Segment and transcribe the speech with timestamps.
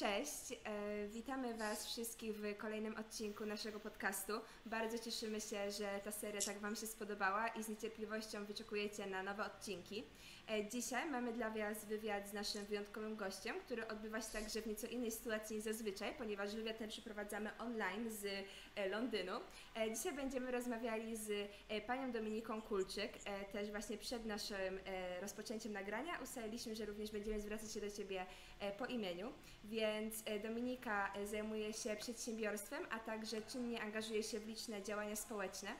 [0.00, 4.32] Cześć, e, witamy Was wszystkich w kolejnym odcinku naszego podcastu.
[4.66, 9.22] Bardzo cieszymy się, że ta seria tak Wam się spodobała i z niecierpliwością wyczekujecie na
[9.22, 10.04] nowe odcinki.
[10.50, 14.66] E, dzisiaj mamy dla Was wywiad z naszym wyjątkowym gościem, który odbywa się także w
[14.66, 18.24] nieco innej sytuacji niż zazwyczaj, ponieważ wywiad ten przeprowadzamy online z
[18.76, 19.32] e, Londynu.
[19.76, 21.50] E, dzisiaj będziemy rozmawiali z
[21.86, 23.12] panią Dominiką Kulczyk.
[23.52, 24.78] Też właśnie przed naszym
[25.20, 28.26] rozpoczęciem nagrania ustaliliśmy, że również będziemy zwracać się do Ciebie
[28.78, 29.32] po imieniu.
[29.64, 35.70] Więc Dominika zajmuje się przedsiębiorstwem, a także czynnie angażuje się w liczne działania społeczne.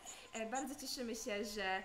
[0.50, 1.82] Bardzo cieszymy się, że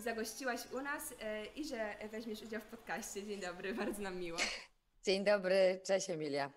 [0.00, 3.26] zagościłaś u nas e, i że weźmiesz udział w podcaście.
[3.26, 4.38] Dzień dobry, bardzo nam miło.
[5.04, 6.50] Dzień dobry, cześć Emilia.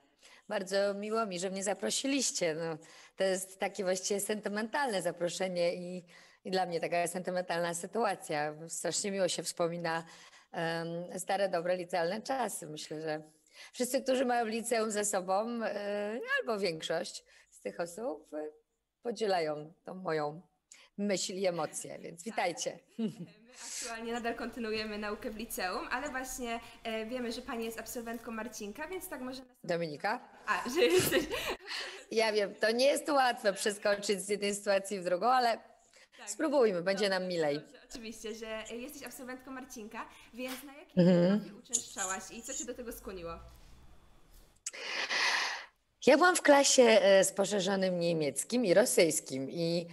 [0.47, 2.55] Bardzo miło mi, że mnie zaprosiliście.
[2.55, 2.77] No,
[3.17, 6.03] to jest takie właściwie sentymentalne zaproszenie i,
[6.45, 8.55] i dla mnie taka sentymentalna sytuacja.
[8.67, 10.03] Strasznie miło się wspomina
[10.51, 12.67] em, stare, dobre licealne czasy.
[12.67, 13.21] Myślę, że
[13.73, 18.48] wszyscy, którzy mają liceum ze sobą, e, albo większość z tych osób, e,
[19.03, 20.41] podzielają tą moją
[20.98, 22.80] myśl i emocje, więc witajcie.
[22.99, 23.10] My
[23.82, 28.88] aktualnie nadal kontynuujemy naukę w liceum, ale właśnie e, wiemy, że Pani jest absolwentką Marcinka,
[28.88, 29.48] więc tak może nas...
[29.64, 30.20] Dominika?
[30.48, 31.24] A, że jesteś...
[32.12, 35.58] Ja wiem, to nie jest łatwe przeskoczyć z jednej sytuacji w drugą, ale
[36.26, 37.60] spróbujmy, będzie nam milej.
[37.60, 41.58] Dobrze, oczywiście, że e, jesteś absolwentką Marcinka, więc na jakim Mhm.
[41.60, 43.40] uczęszczałaś i co Cię do tego skłoniło?
[46.08, 49.88] Ja byłam w klasie e, z poszerzonym niemieckim i rosyjskim i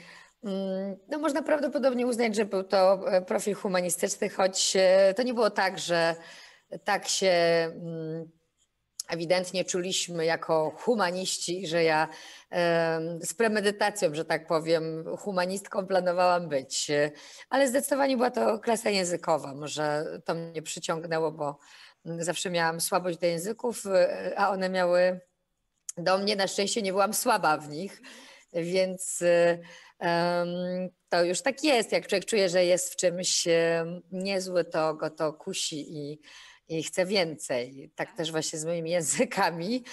[1.09, 5.51] no, można prawdopodobnie uznać, że był to e, profil humanistyczny, choć e, to nie było
[5.51, 6.17] tak, że
[6.85, 8.31] tak się mm,
[9.09, 12.09] ewidentnie czuliśmy jako humaniści, że ja
[13.21, 16.91] z premedytacją, że tak powiem, humanistką planowałam być.
[17.51, 19.55] Ale zdecydowanie była to klasa językowa.
[19.55, 21.59] Może to mnie przyciągnęło, bo
[22.07, 25.21] mm, zawsze miałam słabość do języków, e, a one miały
[25.99, 26.37] do mnie.
[26.37, 28.03] Na szczęście nie byłam słaba w nich,
[28.53, 29.23] więc
[31.09, 31.93] to już tak jest.
[31.93, 33.49] Jak człowiek czuje, że jest w czymś
[34.13, 36.21] niezły, to go to kusi i,
[36.69, 37.93] i chce więcej.
[37.97, 39.85] Tak też właśnie z moimi językami.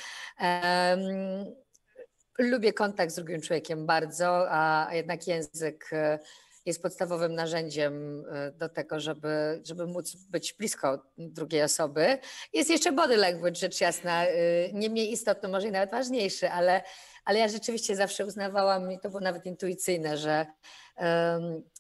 [2.38, 6.20] Lubię kontakt z drugim człowiekiem bardzo, a jednak język y,
[6.66, 12.18] jest podstawowym narzędziem y, do tego, żeby, żeby móc być blisko drugiej osoby.
[12.54, 16.84] Jest jeszcze body language, rzecz jasna, y, nie mniej istotny, może i nawet ważniejszy, ale,
[17.28, 20.46] ale ja rzeczywiście zawsze uznawałam, i to było nawet intuicyjne, że,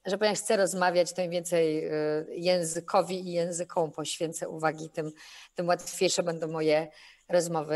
[0.05, 1.91] że ponieważ chcę rozmawiać, to im więcej y,
[2.29, 5.11] językowi i językom poświęcę uwagi, tym,
[5.55, 6.87] tym łatwiejsze będą moje
[7.29, 7.75] rozmowy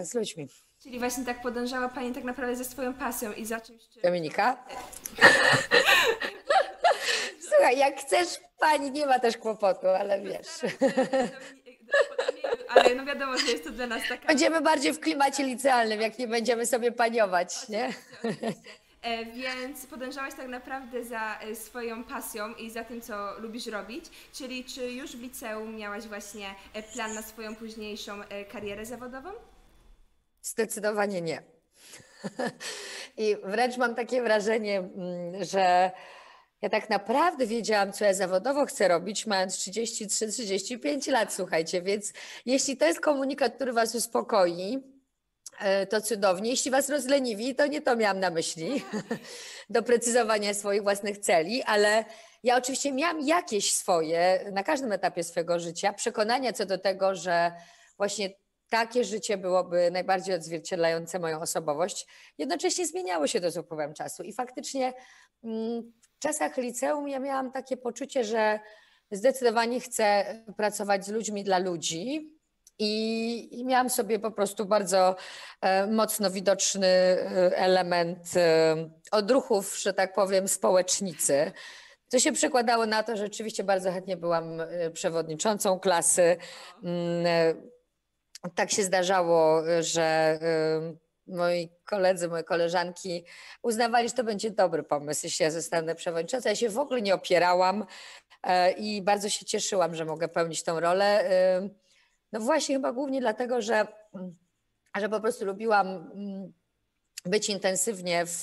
[0.00, 0.48] y, z ludźmi.
[0.82, 4.00] Czyli właśnie tak podążała Pani tak naprawdę ze swoją pasją i za czymś, czy...
[4.00, 4.56] Dominika?
[7.48, 10.72] Słuchaj, jak chcesz pani, nie ma też kłopotu, ale wiesz.
[12.68, 14.26] Ale no wiadomo, że jest to dla nas taka...
[14.26, 17.92] Będziemy bardziej w klimacie licealnym, jak nie będziemy sobie paniować, nie?
[19.02, 24.04] E, Więc podążałaś tak naprawdę za e, swoją pasją i za tym, co lubisz robić.
[24.32, 28.12] Czyli czy już w liceum miałaś właśnie e, plan na swoją późniejszą
[28.52, 29.30] karierę zawodową?
[30.42, 31.42] Zdecydowanie nie.
[33.16, 35.90] I wręcz mam takie wrażenie, mm, że
[36.62, 41.82] ja tak naprawdę wiedziałam, co ja zawodowo chcę robić, mając 33-35 lat, słuchajcie.
[41.82, 42.12] Więc
[42.46, 44.82] jeśli to jest komunikat, który Was uspokoi,
[45.60, 46.50] e, to cudownie.
[46.50, 48.84] Jeśli Was rozleniwi, to nie to miałam na myśli,
[49.70, 52.04] doprecyzowania swoich własnych celi, ale
[52.42, 57.52] ja oczywiście miałam jakieś swoje, na każdym etapie swojego życia, przekonania co do tego, że
[57.96, 58.30] właśnie
[58.68, 62.06] takie życie byłoby najbardziej odzwierciedlające moją osobowość.
[62.38, 64.92] Jednocześnie zmieniało się to z upływem czasu i faktycznie
[65.44, 65.92] mm,
[66.22, 68.60] czasach liceum ja miałam takie poczucie, że
[69.10, 70.24] zdecydowanie chcę
[70.56, 72.32] pracować z ludźmi dla ludzi.
[72.78, 75.16] I, I miałam sobie po prostu bardzo
[75.60, 78.76] e, mocno widoczny e, element e,
[79.10, 81.52] odruchów, że tak powiem, społecznicy.
[82.10, 86.36] To się przekładało na to, że rzeczywiście bardzo chętnie byłam e, przewodniczącą klasy.
[86.82, 87.54] Mm, e,
[88.54, 90.38] tak się zdarzało, że
[91.26, 93.24] moi koledzy, moje koleżanki
[93.62, 96.48] uznawali, że to będzie dobry pomysł, jeśli ja zostanę przewodniczącą.
[96.48, 97.86] Ja się w ogóle nie opierałam
[98.42, 101.30] e, i bardzo się cieszyłam, że mogę pełnić tą rolę.
[102.32, 103.86] No właśnie chyba głównie dlatego, że,
[104.96, 106.52] że po prostu lubiłam mm,
[107.24, 108.42] być intensywnie w,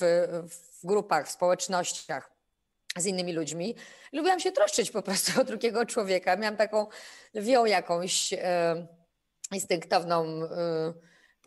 [0.49, 2.31] w grupach, w społecznościach
[2.97, 3.75] z innymi ludźmi.
[4.13, 6.35] Lubiłam się troszczyć po prostu o drugiego człowieka.
[6.35, 6.87] Miałam taką
[7.33, 8.33] lwią jakąś...
[8.33, 8.99] e,
[9.51, 10.47] instynktowną y,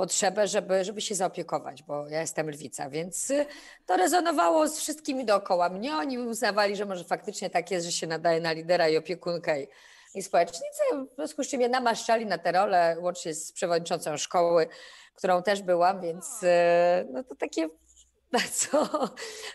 [0.03, 3.47] potrzebę, żeby, żeby się zaopiekować, bo ja jestem lwica, więc y,
[3.87, 5.97] to rezonowało z wszystkimi dookoła mnie.
[5.97, 9.67] Oni uznawali, że może faktycznie tak jest, że się nadaje na lidera i opiekunkę i
[10.15, 10.83] i społecznicy,
[11.13, 14.69] w związku z czym mnie namaszczali na tę rolę, łącznie z przewodniczącą szkoły,
[15.15, 17.69] którą też byłam, więc e, no to takie
[18.33, 18.89] bardzo,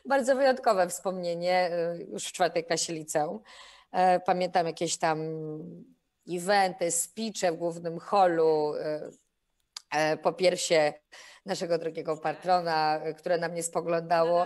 [0.05, 3.39] bardzo wyjątkowe wspomnienie e, już w czwartej klasie liceum.
[3.91, 5.19] E, pamiętam jakieś tam
[6.29, 8.73] eventy, speeche w głównym holu,
[10.23, 10.93] po piersie
[11.45, 14.45] naszego drogiego patrona, które na mnie spoglądało.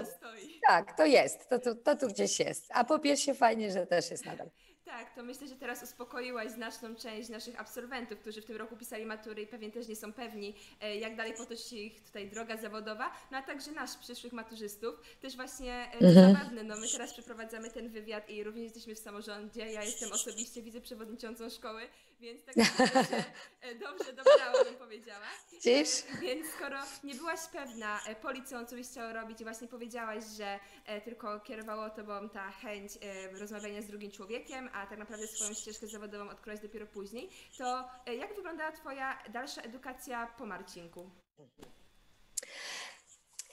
[0.67, 2.65] Tak, to jest, to, to, to tu gdzieś jest.
[2.73, 4.49] A po piersie fajnie, że też jest nadal.
[4.85, 9.05] Tak, to myślę, że teraz uspokoiłaś znaczną część naszych absolwentów, którzy w tym roku pisali
[9.05, 12.57] matury i pewnie też nie są pewni, e, jak dalej potoczy się ich tutaj droga
[12.57, 14.95] zawodowa, no a także nasz przyszłych maturzystów.
[15.21, 16.33] Też właśnie e, mhm.
[16.33, 20.61] zabawne, no my teraz przeprowadzamy ten wywiad i również jesteśmy w samorządzie, ja jestem osobiście
[20.61, 21.81] wiceprzewodniczącą szkoły,
[22.21, 23.23] więc tak naprawdę
[23.62, 25.25] e, dobrze dobrała, bym powiedziała.
[25.51, 25.89] Widzisz?
[26.21, 30.59] Więc skoro nie byłaś pewna policją, co byś chciała robić i właśnie powiedziałaś, że
[31.03, 32.91] tylko kierowało tobą ta chęć
[33.39, 38.15] rozmawiania z drugim człowiekiem, a tak naprawdę swoją ścieżkę zawodową odkryłaś dopiero później, to e,
[38.15, 41.09] jak wyglądała Twoja dalsza edukacja po Marcinku?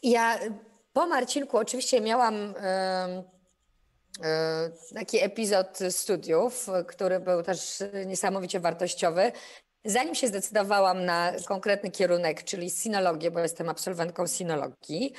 [0.02, 0.38] Ja
[0.92, 2.54] po Marcinku oczywiście miałam
[4.94, 9.32] taki epizod studiów, który był też niesamowicie wartościowy.
[9.84, 15.14] Zanim się zdecydowałam na konkretny kierunek, czyli sinologię, bo jestem absolwentką sinologii,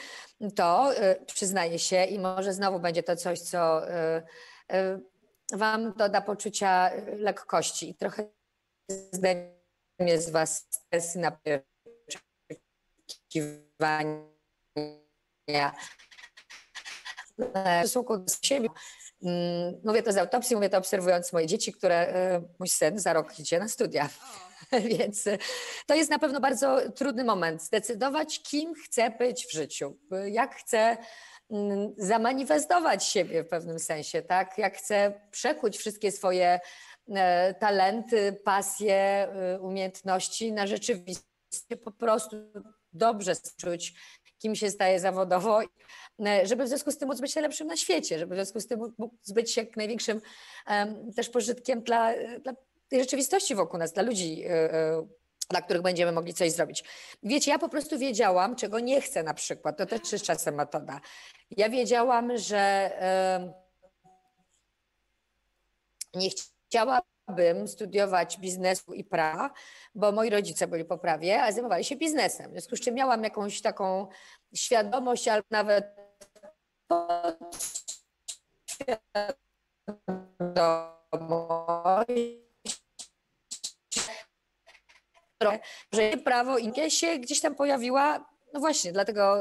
[0.55, 5.09] to y, przyznaję się i może znowu będzie to coś, co y,
[5.53, 8.29] Wam doda poczucia lekkości i trochę
[9.11, 11.37] zdejmie z Was stresy na
[13.07, 14.25] oczekiwania
[17.39, 18.69] w stosunku do siebie.
[19.23, 23.13] Mm, mówię to z autopsji, mówię to obserwując moje dzieci, które y, mój syn za
[23.13, 24.09] rok idzie na studia.
[24.97, 25.37] Więc y,
[25.87, 27.63] to jest na pewno bardzo trudny moment.
[27.63, 29.97] Zdecydować, kim chcę być w życiu,
[30.31, 30.97] jak chcę
[31.51, 34.57] Mm, zamanifestować siebie w pewnym sensie, tak?
[34.57, 36.59] Jak chcę przekuć wszystkie swoje
[37.09, 41.29] e, talenty, pasje, e, umiejętności na rzeczywistość,
[41.83, 42.35] po prostu
[42.93, 43.93] dobrze czuć,
[44.39, 45.61] kim się staje zawodowo,
[46.25, 48.67] e, żeby w związku z tym móc być najlepszym na świecie, żeby w związku z
[48.67, 50.21] tym móc być jak największym
[51.15, 52.13] też pożytkiem dla,
[52.43, 52.53] dla
[52.87, 54.43] tej rzeczywistości wokół nas, dla ludzi,
[55.49, 56.83] dla których będziemy mogli coś zrobić.
[57.23, 59.77] Wiecie, ja po prostu wiedziałam, czego nie chcę na przykład.
[59.77, 60.99] To też jest czasem metoda.
[61.51, 62.91] Ja wiedziałam, że
[66.13, 66.29] nie
[67.29, 69.51] chciałabym studiować biznesu i prawa,
[69.95, 72.49] bo moi rodzice byli po prawie, a zajmowali się biznesem.
[72.49, 74.07] W związku z czym miałam jakąś taką
[74.55, 75.85] świadomość, albo nawet
[85.93, 89.39] że prawo i się gdzieś tam pojawiła, no właśnie, dlatego,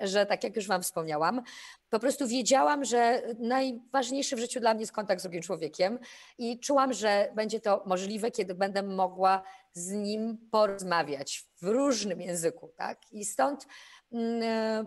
[0.00, 1.42] że tak jak już Wam wspomniałam,
[1.90, 5.98] po prostu wiedziałam, że najważniejszy w życiu dla mnie jest kontakt z drugim człowiekiem
[6.38, 12.72] i czułam, że będzie to możliwe, kiedy będę mogła z nim porozmawiać w różnym języku,
[12.76, 13.12] tak?
[13.12, 13.66] I stąd
[14.12, 14.86] mm,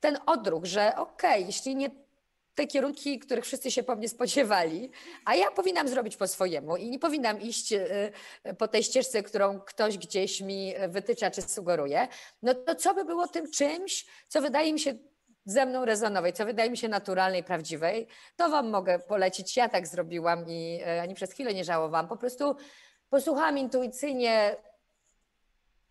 [0.00, 1.90] ten odruch, że okej, okay, jeśli nie
[2.54, 4.90] te kierunki, których wszyscy się po mnie spodziewali,
[5.24, 8.12] a ja powinnam zrobić po swojemu i nie powinnam iść e,
[8.58, 12.08] po tej ścieżce, którą ktoś gdzieś mi wytycza czy sugeruje,
[12.42, 14.94] no to co by było tym czymś, co wydaje mi się
[15.46, 18.06] ze mną rezonować, co wydaje mi się naturalnej, prawdziwej,
[18.36, 19.56] to wam mogę polecić.
[19.56, 22.08] Ja tak zrobiłam i e, ani przez chwilę nie żałowałam.
[22.08, 22.56] Po prostu
[23.10, 24.56] posłuchałam intuicyjnie,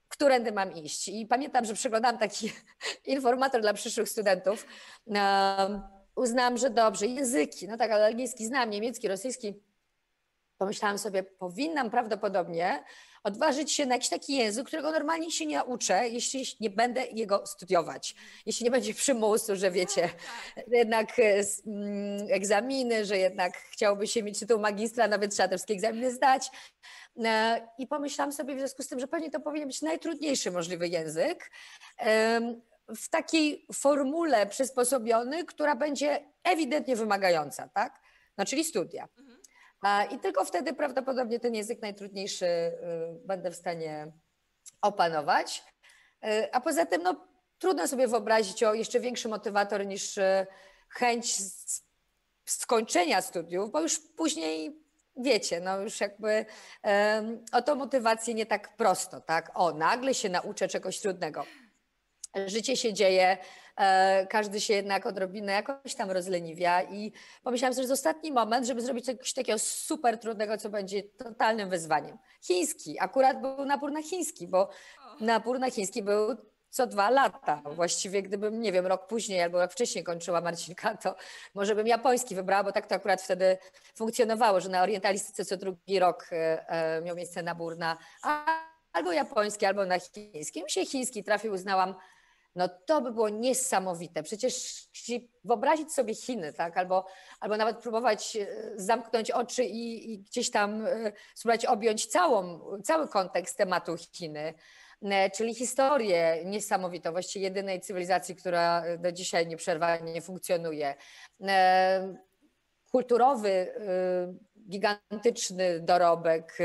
[0.09, 1.07] którędy mam iść.
[1.07, 2.52] I pamiętam, że przeglądałam taki
[3.06, 4.66] informator dla przyszłych studentów.
[5.06, 5.81] Um,
[6.16, 9.54] uznałam, że dobrze, języki, no tak, ale angielski znam, niemiecki, rosyjski.
[10.58, 12.84] Pomyślałam sobie, powinnam prawdopodobnie
[13.24, 17.46] odważyć się na jakiś taki język, którego normalnie się nie nauczę, jeśli nie będę jego
[17.46, 18.16] studiować.
[18.46, 20.10] Jeśli nie będzie przymusu, że wiecie,
[20.68, 25.74] jednak e, mm, egzaminy, że jednak chciałoby się mieć tytuł magistra, nawet trzeba te wszystkie
[25.74, 26.50] egzaminy zdać.
[27.24, 30.88] E, I pomyślałam sobie w związku z tym, że pewnie to powinien być najtrudniejszy możliwy
[30.88, 31.52] język
[32.87, 37.99] w takiej formule przysposobiony, która będzie ewidentnie wymagająca, tak?
[38.37, 39.07] No, czyli studia.
[39.18, 39.44] Mhm.
[40.11, 42.71] I tylko wtedy prawdopodobnie ten język najtrudniejszy y,
[43.25, 44.11] będę w stanie
[44.81, 45.63] opanować.
[46.25, 50.47] Y, a poza tym, no, trudno sobie wyobrazić o jeszcze większy motywator niż y,
[50.90, 51.37] chęć
[52.45, 54.83] skończenia studiów, bo już później
[55.18, 56.45] wiecie, no już jakby
[56.83, 59.52] um, o to motywację nie tak prosto, tak?
[59.54, 61.45] O, nagle się nauczę czegoś trudnego
[62.45, 63.37] życie się dzieje,
[63.78, 67.11] e, każdy się jednak odrobinę jakoś tam rozleniwia i
[67.44, 71.69] pomyślałam, że to jest ostatni moment, żeby zrobić coś takiego super trudnego, co będzie totalnym
[71.69, 72.18] wyzwaniem.
[72.42, 74.69] Chiński, akurat był napór na chiński, bo
[75.19, 76.37] napór na chiński był
[76.73, 77.61] co dwa lata.
[77.66, 81.16] Właściwie gdybym, nie wiem, rok później albo rok wcześniej kończyła Marcinka, to
[81.54, 83.57] może bym japoński wybrała, bo tak to akurat wtedy
[83.95, 87.97] funkcjonowało, że na orientalistyce co drugi rok e, e, miał miejsce nabór na
[88.94, 90.63] albo japoński, albo na chiński.
[90.63, 91.95] Mi się chiński trafił, uznałam,
[92.56, 94.24] no to by było niesamowite.
[94.24, 94.83] Przecież
[95.44, 96.78] wyobrazić sobie Chiny, tak?
[96.78, 97.06] albo,
[97.40, 100.88] albo nawet próbować e, zamknąć oczy i, i gdzieś tam
[101.36, 104.54] spróbować objąć całą, cały kontekst tematu Chiny
[105.04, 110.95] E, czyli historię niesamowitą, właściwie jedynej cywilizacji, która do dzisiaj nieprzerwanie funkcjonuje.
[111.42, 112.16] E,
[112.92, 113.74] kulturowy, e,
[114.69, 116.57] gigantyczny dorobek,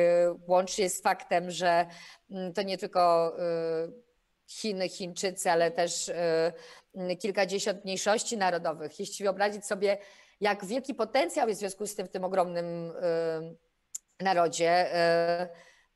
[0.49, 1.87] łącznie z faktem, że
[2.31, 3.33] mm, to nie tylko
[4.49, 6.11] Chiny, Chińczycy, ale też
[7.19, 9.01] kilkadziesiąt mniejszości narodowych.
[9.01, 9.99] Jeśli wyobrazić sobie,
[10.41, 12.93] jak wielki potencjał jest w związku z tym w tym ogromnym
[14.21, 14.91] narodzie,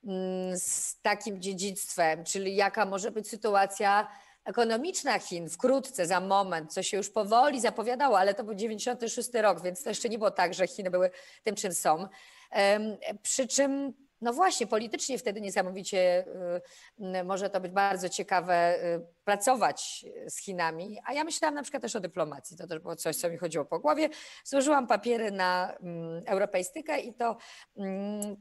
[0.04, 4.08] Mm, z takim dziedzictwem, czyli jaka może być sytuacja
[4.44, 9.62] ekonomiczna Chin wkrótce, za moment, co się już powoli zapowiadało, ale to był 96 rok,
[9.62, 11.10] więc to jeszcze nie było tak, że Chiny były
[11.42, 12.08] tym, czym są.
[13.22, 16.24] Przy czym, no właśnie, politycznie wtedy niesamowicie
[16.98, 21.82] y, może to być bardzo ciekawe y, pracować z Chinami, a ja myślałam na przykład
[21.82, 24.08] też o dyplomacji, to też było coś, co mi chodziło po głowie.
[24.44, 27.36] Złożyłam papiery na mm, europeistykę i to
[27.76, 28.36] mm,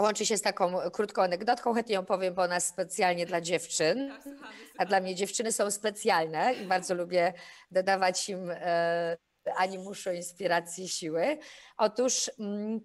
[0.00, 4.12] łączy się z taką krótką anegdotką, chętnie ją powiem, bo ona specjalnie dla dziewczyn,
[4.78, 7.32] a dla mnie dziewczyny są specjalne i bardzo lubię
[7.70, 9.16] dodawać im e,
[9.56, 11.38] animuszu, inspiracji, siły.
[11.76, 12.80] Otóż mm,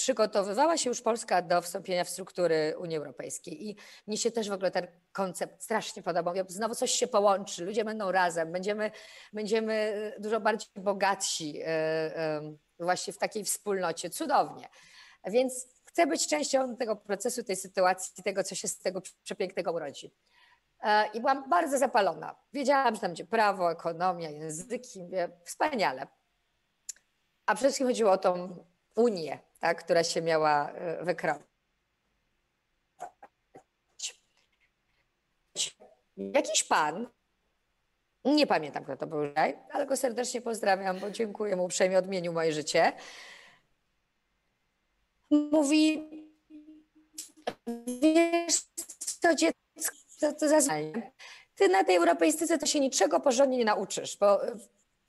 [0.00, 3.76] przygotowywała się już Polska do wstąpienia w struktury Unii Europejskiej i
[4.06, 6.34] mnie się też w ogóle ten koncept strasznie podobał.
[6.48, 8.90] Znowu coś się połączy, ludzie będą razem, będziemy,
[9.32, 14.10] będziemy dużo bardziej bogatsi e, e, właśnie w takiej wspólnocie.
[14.10, 14.68] Cudownie.
[15.26, 20.14] Więc chcę być częścią tego procesu, tej sytuacji, tego, co się z tego przepięknego urodzi.
[20.82, 22.36] E, I byłam bardzo zapalona.
[22.52, 25.00] Wiedziałam, że tam będzie prawo, ekonomia, języki,
[25.44, 26.06] wspaniale.
[27.46, 28.64] A przede wszystkim chodziło o tą
[28.96, 31.40] Unię, tak, która się miała e, wykroić.
[36.16, 37.08] Jakiś pan,
[38.24, 39.20] nie pamiętam kto to był,
[39.72, 42.92] ale go serdecznie pozdrawiam, bo dziękuję mu uprzejmie, odmienił moje życie
[45.30, 46.10] mówi,
[47.86, 48.60] wiesz
[49.20, 50.92] co dziecko, to, to zazwyczaj,
[51.54, 54.40] ty na tej europejstyce to się niczego porządnie nie nauczysz, bo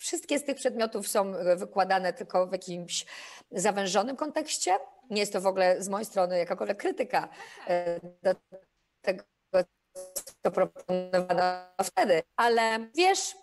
[0.02, 3.06] wszystkie z tych przedmiotów są wykładane tylko w jakimś
[3.52, 4.80] zawężonym kontekście.
[5.10, 7.30] Nie jest to w ogóle z mojej strony jakakolwiek krytyka
[7.68, 8.36] e, do
[9.02, 9.24] tego,
[10.44, 11.44] co proponowano
[11.84, 13.36] wtedy, ale wiesz,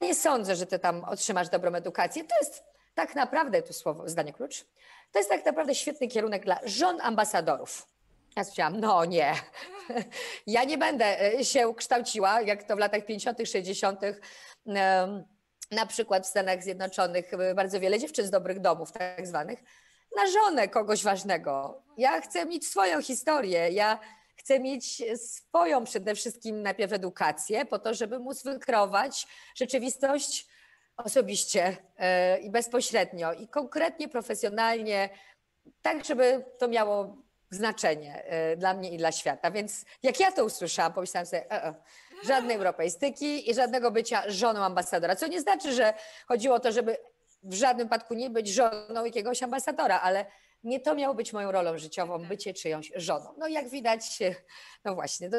[0.00, 2.24] nie sądzę, że ty tam otrzymasz dobrą edukację.
[2.24, 4.64] To jest tak naprawdę, tu słowo, zdanie klucz,
[5.12, 7.86] to jest tak naprawdę świetny kierunek dla żon ambasadorów.
[8.36, 9.34] Ja stwierdziłam, no nie,
[10.46, 14.00] ja nie będę e, się kształciła, jak to w latach 50., 60.,
[15.70, 19.62] na przykład w Stanach Zjednoczonych e, bardzo wiele dziewczyn z dobrych domów, tak zwanych,
[20.16, 21.82] na żonę kogoś ważnego.
[21.96, 23.98] Ja chcę mieć swoją historię, ja
[24.36, 30.46] chcę mieć swoją przede wszystkim najpierw edukację, po to, żeby móc wykrować rzeczywistość
[30.96, 35.08] osobiście e, i bezpośrednio i konkretnie, profesjonalnie,
[35.82, 37.16] tak żeby to miało
[37.50, 39.50] znaczenie e, dla mnie i dla świata.
[39.50, 41.74] Więc jak ja to usłyszałam, pomyślałam sobie, e, e,
[42.26, 45.16] żadnej europejstyki i żadnego bycia żoną ambasadora.
[45.16, 45.94] Co nie znaczy, że
[46.28, 46.96] chodziło o to, żeby
[47.42, 50.26] w żadnym wypadku nie być żoną jakiegoś ambasadora, ale
[50.64, 53.34] nie to miało być moją rolą życiową, bycie czyjąś żoną.
[53.38, 54.18] No jak widać,
[54.84, 55.30] no właśnie,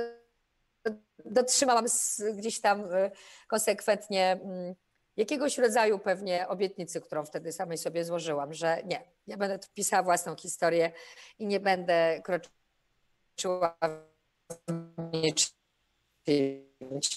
[1.25, 1.85] dotrzymałam
[2.33, 2.83] gdzieś tam
[3.47, 4.75] konsekwentnie mm,
[5.17, 10.35] jakiegoś rodzaju pewnie obietnicy, którą wtedy samej sobie złożyłam, że nie, ja będę pisała własną
[10.35, 10.91] historię
[11.39, 13.77] i nie będę kroczyła
[14.67, 14.81] w
[16.81, 17.09] and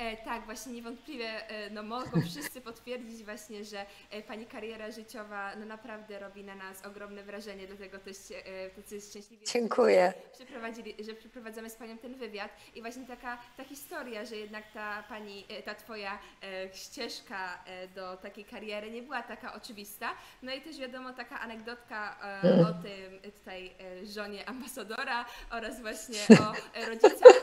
[0.00, 5.56] E, tak, właśnie niewątpliwie e, no, mogą wszyscy potwierdzić właśnie, że e, Pani kariera życiowa
[5.56, 10.12] no, naprawdę robi na nas ogromne wrażenie, dlatego też e, tacy szczęśliwi, Dziękuję.
[10.16, 14.64] Że, przeprowadzili, że przeprowadzamy z Panią ten wywiad i właśnie taka ta historia, że jednak
[14.74, 17.64] ta Pani, e, ta Twoja e, ścieżka
[17.94, 20.10] do takiej kariery nie była taka oczywista,
[20.42, 26.86] no i też wiadomo taka anegdotka e, o tym tutaj żonie ambasadora oraz właśnie o
[26.88, 27.42] rodzicach.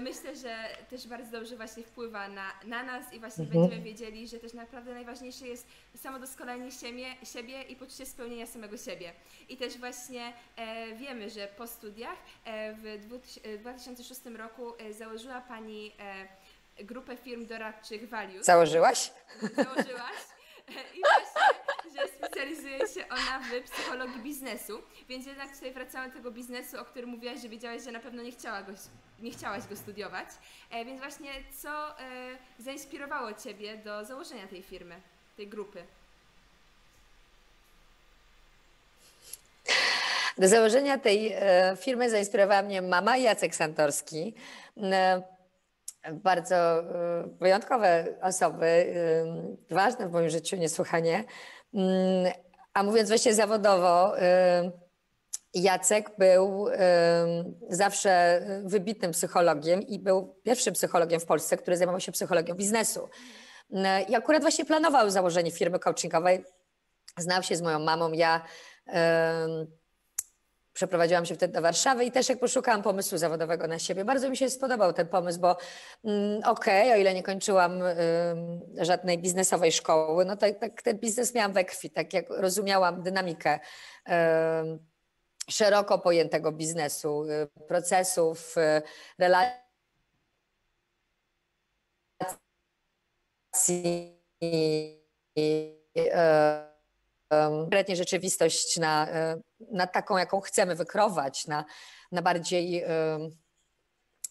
[0.00, 3.60] Myślę, że też bardzo dobrze właśnie wpływa na, na nas i właśnie Mhm.
[3.62, 9.12] będziemy wiedzieli, że też naprawdę najważniejsze jest samodoskonalenie siebie, siebie i poczucie spełnienia samego siebie.
[9.48, 14.92] I też właśnie e, wiemy, że po studiach e, w dwu, e, 2006 roku e,
[14.92, 15.92] założyła Pani
[16.78, 19.10] e, grupę firm doradczych Values Założyłaś?
[19.56, 20.16] założyłaś.
[20.94, 26.30] I właśnie, że specjalizuje się ona w psychologii biznesu, więc jednak tutaj wracamy do tego
[26.30, 28.72] biznesu, o którym mówiłaś, że wiedziałaś, że na pewno nie, chciała go,
[29.22, 30.28] nie chciałaś go studiować.
[30.70, 31.30] E, więc właśnie
[31.62, 32.02] co e,
[32.58, 34.94] zainspirowało Ciebie do założenia tej firmy,
[35.36, 35.84] tej grupy?
[40.38, 44.34] Do założenia tej e, firmy zainspirowała mnie mama Jacek Santorski.
[46.12, 46.84] Bardzo
[47.40, 48.94] wyjątkowe osoby,
[49.70, 51.24] ważne w moim życiu niesłychanie.
[51.74, 52.32] Mm,
[52.74, 54.14] a mówiąc właśnie zawodowo,
[55.54, 56.66] Jacek był
[57.68, 63.08] zawsze wybitnym psychologiem i był pierwszym psychologiem w Polsce, który zajmował się psychologią biznesu.
[64.08, 66.44] I akurat właśnie planował założenie firmy coachingowej.
[67.18, 68.12] Znał się z moją mamą.
[68.12, 68.44] Ja
[70.72, 74.36] przeprowadziłam się wtedy do Warszawy i też jak poszukałam pomysłu zawodowego na siebie, bardzo mi
[74.36, 75.56] się spodobał ten pomysł, bo
[76.04, 77.82] mm, okej, okay, o ile nie kończyłam
[78.80, 83.58] żadnej biznesowej szkoły, no tak, tak ten biznes miałam we krwi, tak jak rozumiałam dynamikę
[85.50, 88.82] szeroko pojętego biznesu, y, procesów, y,
[89.18, 89.84] relacji
[94.44, 94.98] y,
[97.28, 99.08] konkretnie rzeczywistość na,
[99.70, 101.64] na taką, jaką chcemy wykrować, na,
[102.12, 102.84] na bardziej,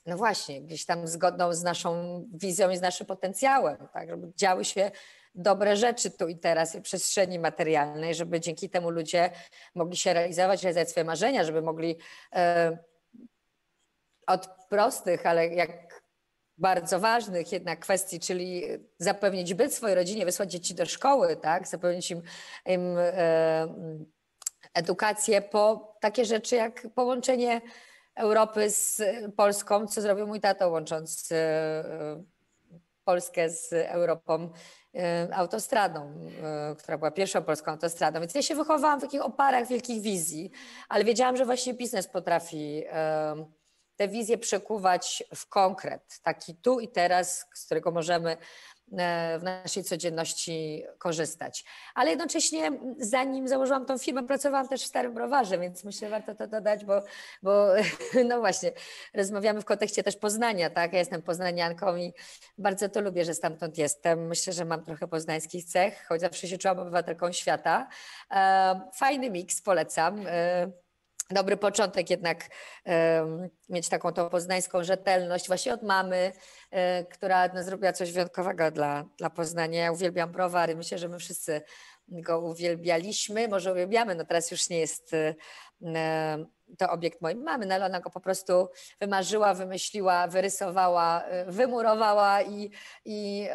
[0.06, 4.66] no właśnie, gdzieś tam zgodną z naszą wizją i z naszym potencjałem, tak, żeby działy
[4.66, 4.92] się
[5.38, 9.30] dobre rzeczy tu i teraz w przestrzeni materialnej, żeby dzięki temu ludzie
[9.76, 11.98] mogli się realizować, realizować swoje marzenia, żeby mogli
[12.36, 12.78] e,
[14.28, 16.02] od prostych, ale jak
[16.58, 18.64] bardzo ważnych jednak kwestii, czyli
[19.00, 21.68] zapewnić byt swojej rodzinie, wysłać dzieci do szkoły, tak?
[21.68, 22.22] zapewnić im,
[22.66, 23.68] im e,
[24.74, 27.62] edukację po takie rzeczy jak połączenie
[28.16, 29.02] Europy z
[29.36, 32.24] Polską, co zrobił mój tato łącząc e,
[33.04, 34.50] Polskę z Europą e,
[35.32, 36.14] autostradą,
[36.44, 38.20] e, która była pierwszą polską autostradą.
[38.20, 40.52] Więc ja się wychowałam w takich oparach wielkich wizji,
[40.90, 43.46] ale wiedziałam, że właśnie biznes potrafi e,
[43.96, 48.38] te wizje przekuwać w konkret, taki tu i teraz, z którego możemy e,
[49.40, 51.66] w naszej codzienności korzystać.
[51.96, 56.48] Ale jednocześnie, zanim założyłam tą firmę, pracowałam też w Starym Browarze, więc myślę, warto to
[56.48, 57.02] dodać, bo,
[57.44, 57.68] bo
[58.30, 58.72] no właśnie,
[59.14, 60.94] rozmawiamy w kontekście też Poznania, tak?
[60.94, 62.14] Ja jestem poznanianką i
[62.58, 64.28] bardzo to lubię, że stamtąd jestem.
[64.28, 67.88] Myślę, że mam trochę poznańskich cech, choć zawsze się czułam obywatelką świata.
[68.32, 70.26] E, fajny miks, polecam.
[71.30, 72.50] Dobry początek jednak
[73.70, 76.32] mieć taką tą poznańską rzetelność właśnie od mamy,
[76.72, 79.84] e, która no, zrobiła coś wyjątkowego dla, dla Poznania.
[79.84, 81.62] Ja uwielbiam browary, myślę, że my wszyscy
[82.08, 85.36] go uwielbialiśmy, może uwielbiamy, no teraz już nie jest e,
[86.78, 88.68] to obiekt mojej mamy, no ale ona go po prostu
[89.00, 92.72] wymarzyła, wymyśliła, wyrysowała, e, wymurowała i,
[93.06, 93.48] i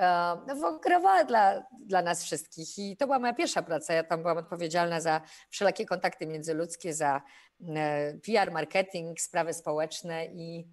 [0.47, 2.79] no, wygrywała dla, dla nas wszystkich.
[2.79, 3.95] I to była moja pierwsza praca.
[3.95, 7.23] Ja tam byłam odpowiedzialna za wszelakie kontakty międzyludzkie, za
[7.69, 10.65] E, PR, marketing, sprawy społeczne i, e,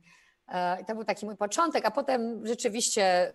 [0.82, 3.32] i to był taki mój początek, a potem rzeczywiście e,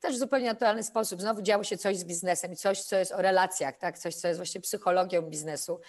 [0.00, 3.12] też w zupełnie naturalny sposób znowu działo się coś z biznesem i coś, co jest
[3.12, 3.98] o relacjach, tak?
[3.98, 5.80] coś, co jest właśnie psychologią biznesu.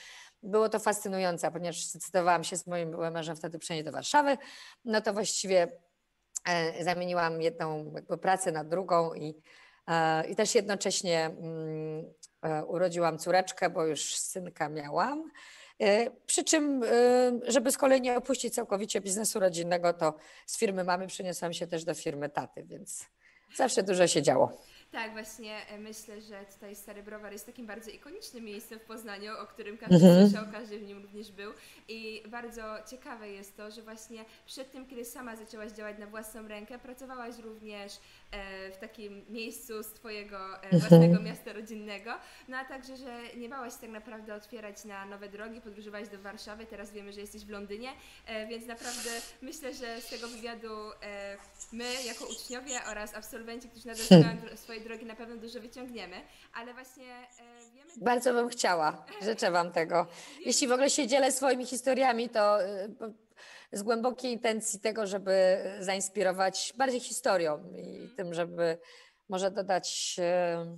[0.43, 4.37] Było to fascynujące, ponieważ zdecydowałam się z moim byłym mężem wtedy przenieść do Warszawy,
[4.85, 5.67] no to właściwie
[6.81, 9.35] zamieniłam jedną pracę na drugą i,
[10.29, 12.05] i też jednocześnie mm,
[12.67, 15.31] urodziłam córeczkę, bo już synka miałam.
[15.83, 16.87] E, przy czym, e,
[17.47, 20.13] żeby z kolei nie opuścić całkowicie biznesu rodzinnego, to
[20.45, 23.05] z firmy mamy przeniosłam się też do firmy taty, więc
[23.55, 24.57] zawsze dużo się działo.
[24.93, 29.31] Tak, właśnie e, myślę, że tutaj Stary Browar jest takim bardzo ikonicznym miejscem w Poznaniu,
[29.39, 30.29] o którym każdy mhm.
[30.29, 31.51] słyszał, każdy w nim również był.
[31.87, 36.47] I bardzo ciekawe jest to, że właśnie przed tym, kiedy sama zaczęłaś działać na własną
[36.47, 37.93] rękę, pracowałaś również
[38.31, 40.79] e, w takim miejscu z Twojego e, mhm.
[40.79, 42.11] własnego miasta rodzinnego,
[42.47, 46.19] no a także, że nie bałaś się tak naprawdę otwierać na nowe drogi, podróżowałaś do
[46.19, 47.89] Warszawy, teraz wiemy, że jesteś w Londynie,
[48.49, 49.09] więc naprawdę
[49.41, 50.75] myślę, że z tego wywiadu
[51.71, 56.15] my, jako uczniowie oraz absolwenci, którzy nadal swoje drogi na pewno dużo wyciągniemy,
[56.53, 57.91] ale właśnie e, wiemy...
[57.97, 60.07] Bardzo bym chciała, życzę Wam tego.
[60.45, 62.87] Jeśli w ogóle się dzielę swoimi historiami, to e,
[63.71, 68.15] z głębokiej intencji tego, żeby zainspirować bardziej historią i mhm.
[68.15, 68.77] tym, żeby
[69.29, 70.77] może dodać e,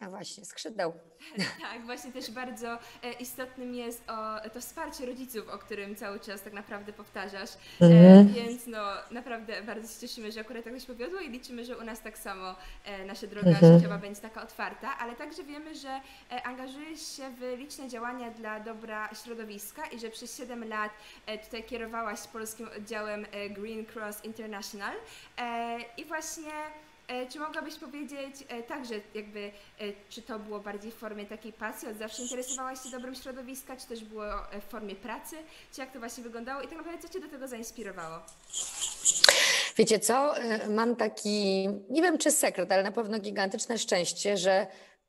[0.00, 0.92] a właśnie, skrzydeł.
[1.62, 6.42] Tak, właśnie też bardzo e, istotnym jest o, to wsparcie rodziców, o którym cały czas
[6.42, 7.50] tak naprawdę powtarzasz.
[7.80, 8.28] E, mhm.
[8.28, 8.78] Więc no
[9.10, 12.18] naprawdę bardzo się cieszymy, że akurat tak się powiodło i liczymy, że u nas tak
[12.18, 12.54] samo
[12.84, 13.76] e, nasza droga mhm.
[13.76, 16.00] życiowa będzie taka otwarta, ale także wiemy, że
[16.44, 20.92] angażujesz się w liczne działania dla dobra środowiska i że przez 7 lat
[21.44, 24.94] tutaj kierowałaś polskim oddziałem Green Cross International
[25.96, 26.52] i właśnie
[27.30, 31.88] czy mogłabyś powiedzieć e, także jakby, e, czy to było bardziej w formie takiej pasji,
[31.88, 35.36] od zawsze interesowałaś się dobrem środowiska, czy też było e, w formie pracy,
[35.72, 38.18] czy jak to właśnie wyglądało i tak naprawdę co Cię do tego zainspirowało?
[39.76, 44.66] Wiecie co, E, mam taki, nie wiem czy sekret, ale na pewno gigantyczne szczęście, że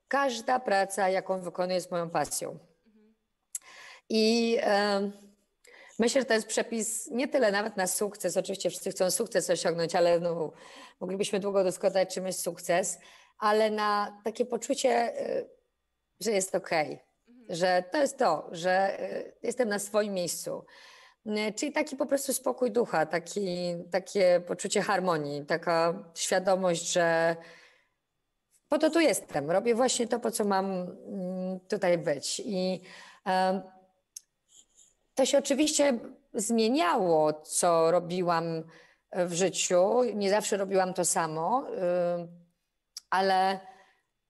[0.07, 2.59] każda praca, jaką wykonuję, jest moją pasją.
[4.09, 5.11] I e,
[5.99, 8.37] myślę, że to jest przepis nie tyle nawet na sukces.
[8.37, 10.51] Oczywiście wszyscy chcą sukces osiągnąć, ale no,
[10.99, 12.99] moglibyśmy długo dyskutować, czym jest sukces,
[13.37, 15.45] ale na takie poczucie, e,
[16.19, 16.99] że jest okej,
[17.49, 20.65] że to jest to, że e, jestem na swoim miejscu.
[21.25, 27.35] E, Czyli taki po prostu spokój ducha, taki, takie poczucie harmonii, taka świadomość, że
[28.69, 29.51] po to tu jestem.
[29.51, 32.41] Robię właśnie to, po co mam mm, tutaj być.
[32.45, 32.81] I
[35.15, 35.99] to się oczywiście
[36.33, 38.63] zmieniało, co robiłam
[39.11, 40.03] w życiu.
[40.15, 42.27] Nie zawsze robiłam to samo, ym,
[43.09, 43.59] ale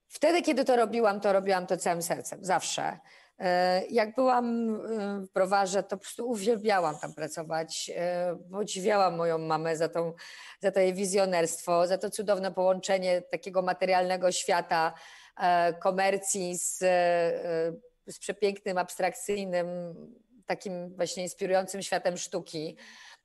[0.08, 3.00] wtedy, kiedy to robiłam, to robiłam to całym sercem, zawsze.
[3.40, 4.78] E, Jak byłam
[5.22, 7.92] w browarze, to po prostu uwielbiałam tam pracować.
[7.96, 10.14] e, Podziwiałam moją mamę za, tą,
[10.60, 14.94] za to jej wizjonerstwo, za to cudowne połączenie takiego materialnego świata,
[15.38, 19.68] e, komercji z, e, z przepięknym, abstrakcyjnym,
[20.46, 22.78] takim właśnie inspirującym światem sztuki.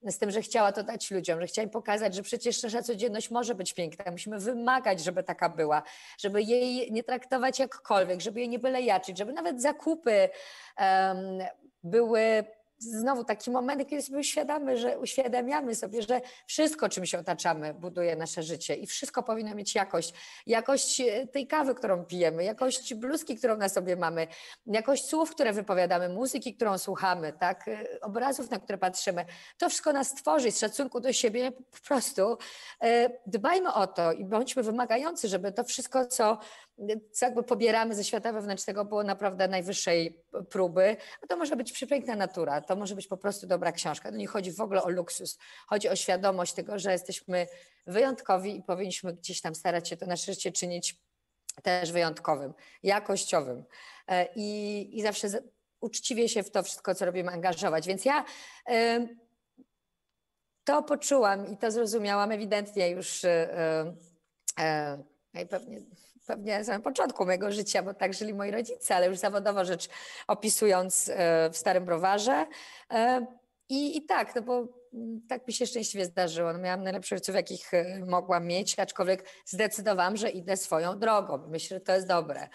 [0.02, 3.30] Z tym, że chciała to dać ludziom, że chciała im pokazać, że przecież nasza codzienność
[3.30, 4.10] może być piękna.
[4.10, 5.82] Musimy wymagać, żeby taka była,
[6.18, 10.28] żeby jej nie traktować jakkolwiek, żeby jej nie byle jaczyć, żeby nawet zakupy
[10.76, 11.38] em,
[11.82, 12.44] były
[12.80, 18.16] znowu taki moment, kiedy sobie uświadamy, że uświadamiamy sobie, że wszystko, czym się otaczamy, buduje
[18.16, 20.14] nasze życie i wszystko powinno mieć jakość.
[20.46, 24.26] Jakość e, tej kawy, którą pijemy, jakość bluzki, którą na sobie mamy,
[24.66, 29.24] jakość słów, które wypowiadamy, muzyki, którą słuchamy, tak, e, obrazów, na które patrzymy.
[29.58, 32.38] To wszystko nas tworzy z szacunku do siebie po prostu.
[32.82, 36.38] e, Dbajmy o to i bądźmy wymagający, żeby to wszystko, co co
[37.22, 40.96] jakby pobieramy ze świata wewnętrznego, było naprawdę najwyższej próby.
[41.22, 44.10] A to może być przepiękna natura, to może być po prostu dobra książka.
[44.10, 45.38] To nie chodzi w ogóle o luksus.
[45.66, 47.46] Chodzi o świadomość tego, że jesteśmy
[47.86, 50.96] wyjątkowi i powinniśmy gdzieś tam starać się to nasze życie czynić
[51.62, 53.64] też wyjątkowym, jakościowym.
[54.08, 55.28] E, I, i zawsze
[55.80, 57.86] uczciwie się w to wszystko, co robimy, angażować.
[57.86, 58.24] Więc ja
[60.64, 63.54] to poczułam i to zrozumiałam ewidentnie już e,
[64.58, 65.02] e,
[65.34, 65.46] e,
[66.26, 69.88] pewnie na samym początku mojego życia, bo tak żyli moi rodzice, ale już zawodowo rzecz
[70.26, 72.46] opisując e, w Starym Browarze.
[72.90, 73.26] E,
[73.68, 76.52] I, I tak, no bo mm, tak mi się szczęśliwie zdarzyło.
[76.52, 81.38] No miałam najlepszych rodziców, jakich e, mogłam mieć, aczkolwiek zdecydowałam, że idę swoją drogą.
[81.48, 82.48] Myślę, że to jest dobre.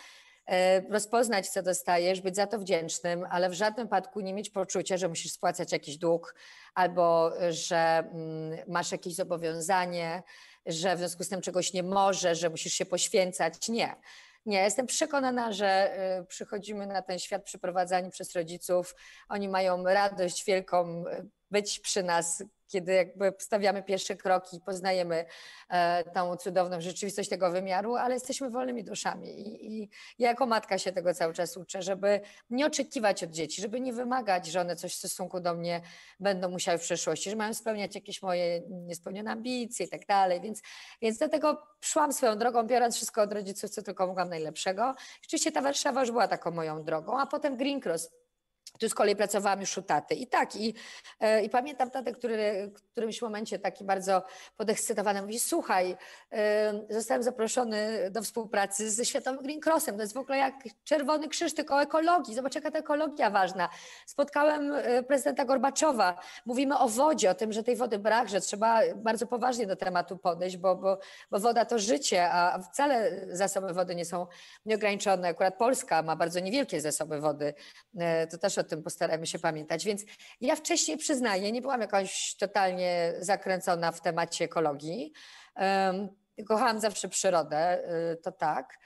[0.90, 5.08] Rozpoznać, co dostajesz, być za to wdzięcznym, ale w żadnym wypadku nie mieć poczucia, że
[5.08, 6.36] musisz spłacać jakiś dług
[6.76, 10.24] albo że mm, masz jakieś zobowiązanie,
[10.66, 13.70] że w związku z tym czegoś nie możesz, że musisz się poświęcać.
[13.70, 13.96] Nie.
[14.46, 18.96] Nie, jestem przekonana, że y, przychodzimy na ten świat przyprowadzani przez rodziców.
[19.30, 25.26] Oni mają radość wielką y, być przy nas, kiedy jakby stawiamy pierwsze kroki, poznajemy
[25.70, 29.28] e, tą cudowną rzeczywistość tego wymiaru, ale jesteśmy wolnymi duszami.
[29.30, 33.62] I, I ja jako matka się tego cały czas uczę, żeby nie oczekiwać od dzieci,
[33.62, 35.82] żeby nie wymagać, że one coś w stosunku do mnie
[36.20, 40.42] będą musiały w przyszłości, że mają spełniać jakieś moje niespełnione ambicje i tak dalej.
[40.42, 40.62] Więc,
[41.02, 44.96] więc dlatego szłam swoją drogą, biorąc wszystko od rodziców, co tylko mogłam najlepszego.
[45.22, 48.25] Rzeczywiście ta Warszawa już była taką moją drogą, a potem Green Cross.
[48.80, 50.16] Tu z kolei pracowałam już u taty.
[50.16, 50.74] I tak, i,
[51.20, 54.24] e, i pamiętam tatę, który w którymś momencie taki bardzo
[54.58, 55.98] podekscytowany mówi, słuchaj,
[56.32, 59.96] e, zostałem zaproszony do współpracy ze Światowym Green Crossem.
[59.96, 62.36] To jest w ogóle jak Czerwony Krzyż, tylko o ekologii.
[62.36, 63.70] Zobacz, jaka ta ekologia ważna.
[64.06, 66.20] Spotkałem e, prezydenta Gorbaczowa.
[66.46, 70.18] Mówimy o wodzie, o tym, że tej wody brak, że trzeba bardzo poważnie do tematu
[70.18, 70.98] podejść, bo, bo,
[71.32, 74.28] bo woda to życie, a wcale zasoby wody nie są
[74.66, 75.28] nieograniczone.
[75.28, 77.54] Akurat Polska ma bardzo niewielkie zasoby wody.
[78.32, 79.86] To też o tym postaramy się pamiętać.
[79.86, 80.04] Więc
[80.42, 85.14] ja wcześniej przyznaję, nie byłam jakoś totalnie zakręcona w temacie ekologii.
[86.48, 88.80] Kochałam zawsze przyrodę, y, to tak.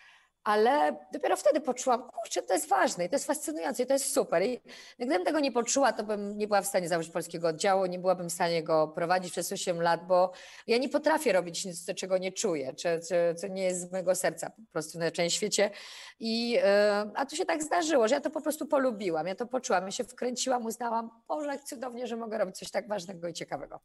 [0.49, 4.13] Ale dopiero wtedy poczułam, kurczę, to jest ważne i to jest fascynujące i to jest
[4.13, 4.43] super.
[4.43, 4.59] I
[4.99, 8.29] gdybym tego nie poczuła, to bym nie była w stanie założyć polskiego oddziału, nie byłabym
[8.29, 10.31] w stanie go prowadzić przez 8 lat, bo
[10.67, 14.15] ja nie potrafię robić nic, czego nie czuję, czy, czy, co nie jest z mojego
[14.15, 15.71] serca po prostu na część świecie.
[16.19, 19.45] I, e, a tu się tak zdarzyło, że ja to po prostu polubiłam, ja to
[19.45, 23.79] poczułam, ja się wkręciłam, uznałam, Boże, cudownie, że mogę robić coś tak ważnego i ciekawego.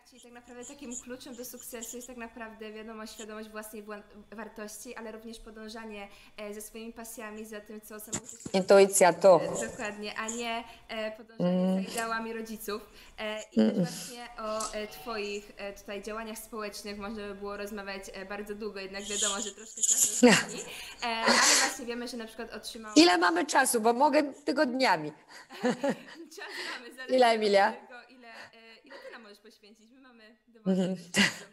[0.00, 4.02] Tak, czyli tak naprawdę takim kluczem do sukcesu jest tak naprawdę wiadomo świadomość własnej wła-
[4.32, 9.40] wartości, ale również podążanie e, ze swoimi pasjami za tym, co samouczycie Intuicja tu.
[9.70, 12.82] Dokładnie, a nie e, podążanie za ideałami rodziców.
[13.18, 14.60] E, I też właśnie o
[14.92, 20.14] Twoich tutaj działaniach społecznych można by było rozmawiać bardzo długo, jednak wiadomo, że troszkę czasu
[20.20, 20.62] zmieni.
[21.02, 22.92] E, ale właśnie wiemy, że na przykład otrzymał...
[22.96, 25.12] Ile mamy czasu, bo mogę tygodniami.
[26.36, 26.48] Czas
[26.80, 27.72] mamy, Ile, Emilia?
[27.72, 29.90] tego, ile, e, ile Ty nam możesz poświęcić.
[29.90, 31.44] My mamy dowolny ilość czasu.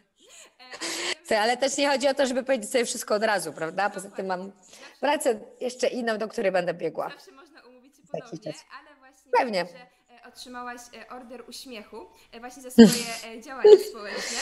[1.30, 3.90] E, ale też nie chodzi o to, żeby powiedzieć sobie wszystko od razu, prawda?
[3.90, 4.52] Poza tym mam
[5.00, 7.08] pracę jeszcze inną, do której będę biegła.
[7.10, 8.02] Zawsze można umówić się
[8.44, 8.64] czas.
[8.80, 9.66] ale właśnie Pewnie.
[9.66, 9.78] że
[10.14, 12.06] e, otrzymałaś e, order uśmiechu
[12.40, 14.38] właśnie za swoje działania społeczne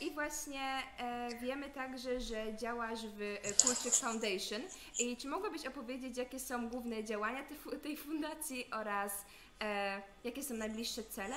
[0.00, 0.82] i właśnie
[1.42, 4.62] wiemy także, że działasz w Kulczyk Foundation
[4.98, 9.12] i czy mogłabyś opowiedzieć, jakie są główne działania tej, fu- tej fundacji oraz
[10.24, 11.36] jakie są najbliższe cele?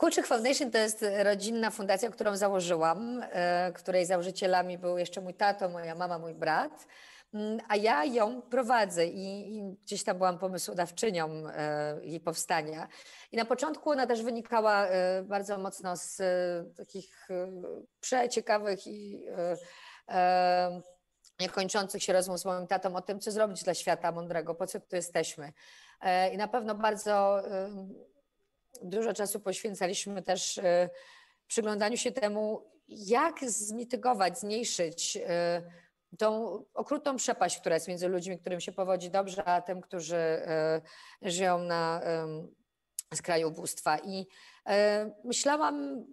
[0.00, 5.68] Kulczyk Foundation to jest rodzinna fundacja, którą założyłam, e, której założycielami był jeszcze mój tato,
[5.68, 6.86] moja mama, mój brat.
[7.34, 12.88] Mm, A ja ją prowadzę i, i gdzieś tam byłam pomysłodawczynią e, jej powstania.
[13.32, 16.22] I na początku ona też wynikała e, bardzo mocno z
[16.76, 17.28] takich
[18.00, 19.26] przeciekawych i
[21.40, 24.80] niekończących się rozmów z moim tatą o tym, co zrobić dla świata mądrego, po co
[24.80, 25.52] tu jesteśmy.
[26.32, 27.42] I na pewno bardzo
[28.82, 30.90] dużo czasu poświęcaliśmy też e,
[31.46, 35.62] przyglądaniu się temu, jak zmitygować, zmniejszyć e,
[36.18, 40.80] tą okrutną przepaść, która jest między ludźmi, którym się powodzi dobrze, a tym, którzy e,
[41.22, 42.00] żyją na
[43.14, 43.98] skraju ubóstwa.
[43.98, 44.26] I
[45.24, 46.04] myślałam,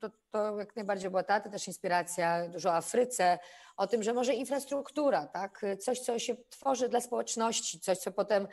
[0.00, 3.38] to, to jak najbardziej była ta też inspiracja, dużo o Afryce,
[3.76, 5.60] o tym, że może infrastruktura, tak?
[5.80, 8.48] coś, co się tworzy dla społeczności, coś, co potem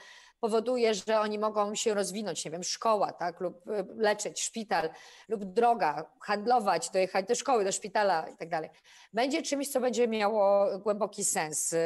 [0.45, 4.89] powoduje, że oni mogą się rozwinąć, nie wiem, szkoła, tak, lub y, leczyć, szpital,
[5.27, 8.69] lub droga, handlować, dojechać do szkoły, do szpitala i tak dalej.
[9.13, 11.73] Będzie czymś, co będzie miało głęboki sens.
[11.73, 11.79] y,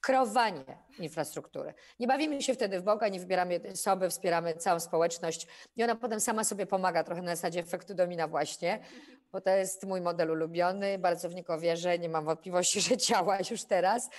[0.00, 0.64] kreowanie
[0.98, 1.74] infrastruktury.
[2.00, 5.46] Nie bawimy się wtedy w Boga, nie wybieramy osoby, wspieramy całą społeczność
[5.76, 8.80] i ona potem sama sobie pomaga trochę na zasadzie efektu domina właśnie,
[9.32, 13.38] bo to jest mój model ulubiony, bardzo w niego wierzę, nie mam wątpliwości, że działa
[13.50, 14.10] już teraz.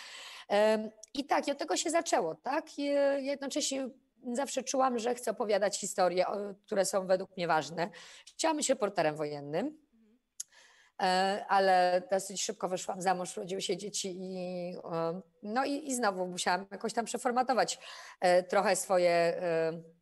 [1.14, 2.66] I tak, i od tego się zaczęło, tak?
[2.80, 2.82] E,
[3.22, 3.90] jednocześnie
[4.34, 6.26] zawsze czułam, że chcę opowiadać historie,
[6.66, 7.90] które są według mnie ważne.
[8.26, 9.78] Chciałam być reporterem wojennym,
[11.02, 14.76] e, ale dosyć szybko wyszłam za mąż, urodziły się dzieci i,
[15.44, 17.80] no i, i znowu musiałam jakoś tam przeformatować
[18.20, 19.42] e, trochę swoje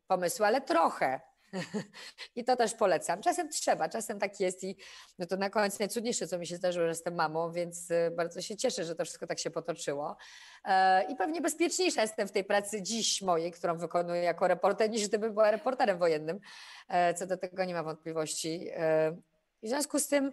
[0.06, 1.33] pomysły, ale trochę.
[2.36, 3.22] I to też polecam.
[3.22, 4.76] Czasem trzeba, czasem tak jest i
[5.18, 8.40] no to na koniec najcudniejsze, co mi się zdarzyło, że jestem mamą, więc e, bardzo
[8.40, 10.16] się cieszę, że to wszystko tak się potoczyło.
[10.64, 15.08] E, I pewnie bezpieczniejsza jestem w tej pracy dziś mojej, którą wykonuję jako reporter, niż
[15.08, 16.40] gdybym była reporterem wojennym.
[16.88, 18.68] E, Co do tego nie ma wątpliwości.
[18.72, 19.16] E,
[19.62, 20.32] I w związku z tym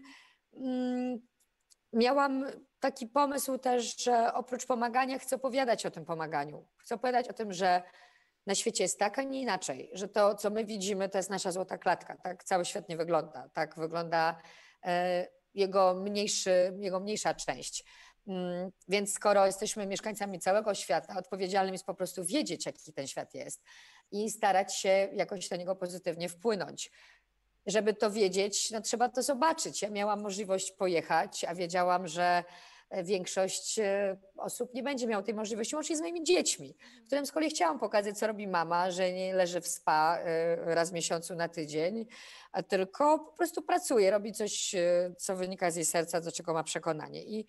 [0.53, 1.19] mm,
[1.93, 2.45] miałam
[2.79, 6.67] taki pomysł też, że oprócz pomagania chcę opowiadać o tym pomaganiu.
[6.77, 7.83] Chcę opowiadać o tym, że
[8.45, 11.51] na świecie jest tak, a nie inaczej, że to, co my widzimy, to jest nasza
[11.51, 12.17] złota klatka.
[12.17, 13.49] Tak cały świat nie wygląda.
[13.53, 14.41] Tak wygląda
[14.83, 17.85] e, jego, mniejszy, jego mniejsza część.
[18.27, 23.33] Mm, Więc skoro jesteśmy mieszkańcami całego świata, odpowiedzialnym jest po prostu wiedzieć, jaki ten świat
[23.33, 23.63] jest
[24.11, 26.91] i starać się jakoś na niego pozytywnie wpłynąć.
[27.65, 29.81] Żeby to wiedzieć, no trzeba to zobaczyć.
[29.81, 32.43] Ja miałam możliwość pojechać, a wiedziałam, że
[33.03, 36.75] większość e, osób nie będzie miała tej możliwości, łącznie z moimi dziećmi,
[37.05, 40.89] którym z kolei chciałam pokazać, co robi mama, że nie leży w spa e, raz
[40.89, 42.05] w miesiącu na tydzień,
[42.67, 46.63] tylko po prostu pracuje, robi coś, e, co wynika z jej serca, do czego ma
[46.63, 47.23] przekonanie.
[47.23, 47.45] I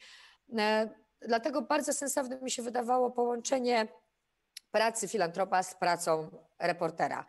[1.20, 3.88] dlatego bardzo sensowne mi się wydawało połączenie
[4.70, 7.24] pracy filantropa z pracą reportera.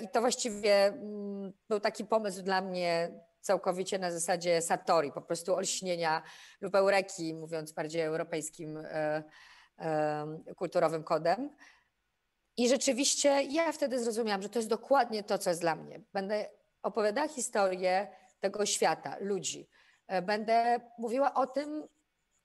[0.00, 5.54] I to właściwie mm, był taki pomysł dla mnie całkowicie na zasadzie satori, po prostu
[5.54, 6.22] olśnienia
[6.60, 9.22] lub eureki, mówiąc bardziej europejskim e,
[9.78, 11.50] e, kulturowym kodem.
[12.56, 16.00] I rzeczywiście ja wtedy zrozumiałam, że to jest dokładnie to, co jest dla mnie.
[16.12, 16.50] Będę
[16.82, 18.08] opowiadała historię
[18.40, 19.68] tego świata, ludzi.
[20.06, 21.88] E, Będę mówiła o tym,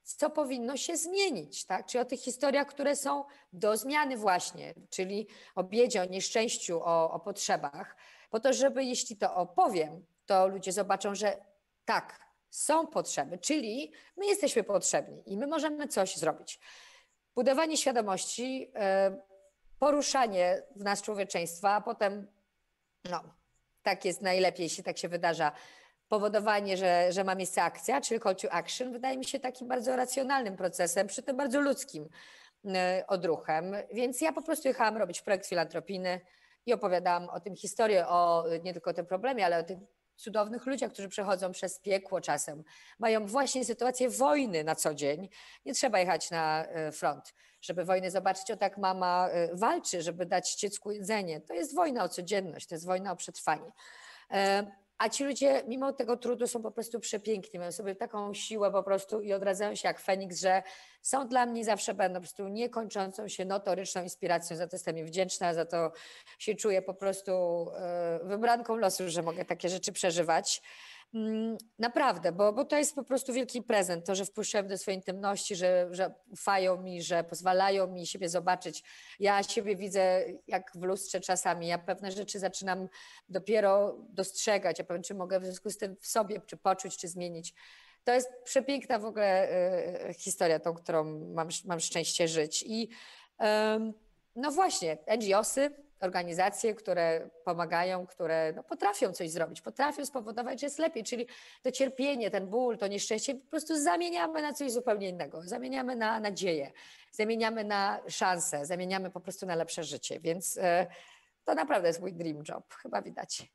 [0.04, 1.86] co powinno się zmienić, tak?
[1.86, 7.10] Czyli o tych historiach, które są do zmiany właśnie, czyli o biedzie, o nieszczęściu, o,
[7.10, 7.96] o potrzebach,
[8.30, 11.36] po to, żeby jeśli to opowiem, to ludzie zobaczą, że
[11.84, 16.60] tak, są potrzeby, czyli my jesteśmy potrzebni i my możemy coś zrobić.
[17.34, 19.16] Budowanie świadomości, e,
[19.78, 22.26] poruszanie w nas człowieczeństwa, a potem,
[23.10, 23.24] no,
[23.82, 25.52] tak jest najlepiej, jeśli tak się wydarza,
[26.08, 29.96] powodowanie, że, że ma miejsce akcja, czyli call to action, wydaje mi się takim bardzo
[29.96, 32.08] racjonalnym procesem, przy tym bardzo ludzkim
[32.64, 33.76] e, odruchem.
[33.92, 36.20] Więc ja po prostu jechałam robić projekt filantropijny
[36.66, 39.78] i opowiadałam o tym historię, o nie tylko o tym problemie, ale o tych
[40.16, 42.64] cudownych ludziach, którzy przechodzą przez piekło czasem,
[42.98, 45.28] mają właśnie sytuację wojny na co dzień.
[45.64, 50.26] Nie trzeba jechać na e, front, żeby wojnę zobaczyć, o tak mama e, walczy, żeby
[50.26, 51.40] dać dziecku jedzenie.
[51.40, 53.72] To jest wojna o codzienność, to jest wojna o przetrwanie.
[55.04, 58.82] A ci ludzie, mimo tego trudu, są po prostu przepiękni, mają sobie taką siłę po
[58.82, 60.62] prostu i odradzają się jak Feniks, że
[61.02, 64.56] są dla mnie zawsze będą po prostu niekończącą się notoryczną inspiracją.
[64.56, 65.92] Za to jestem im wdzięczna, za to
[66.38, 67.32] się czuję po prostu
[67.76, 70.62] e, wybranką losu, że mogę takie rzeczy przeżywać.
[71.14, 74.98] Mm, naprawdę, bo, bo to jest po prostu wielki prezent, to, że wpuszczałem do swojej
[74.98, 78.82] intymności, że, że ufają mi, że pozwalają mi siebie zobaczyć.
[79.20, 82.88] Ja siebie widzę jak w lustrze czasami, ja pewne rzeczy zaczynam
[83.28, 87.08] dopiero dostrzegać, ja powiem, czy mogę w związku z tym w sobie czy poczuć, czy
[87.08, 87.54] zmienić.
[88.04, 89.48] To jest przepiękna w ogóle
[90.10, 92.64] y, historia, tą, którą mam, mam szczęście żyć.
[92.66, 92.88] I
[93.40, 93.44] y,
[94.36, 100.78] no właśnie, NGOsy, organizacje, które pomagają, które no, potrafią coś zrobić, potrafią spowodować, że jest
[100.78, 101.26] lepiej, czyli
[101.62, 106.20] to cierpienie, ten ból, to nieszczęście po prostu zamieniamy na coś zupełnie innego, zamieniamy na
[106.20, 106.72] nadzieję,
[107.10, 110.86] zamieniamy na szansę, zamieniamy po prostu na lepsze życie, więc e,
[111.44, 113.52] to naprawdę jest mój dream job, chyba widać.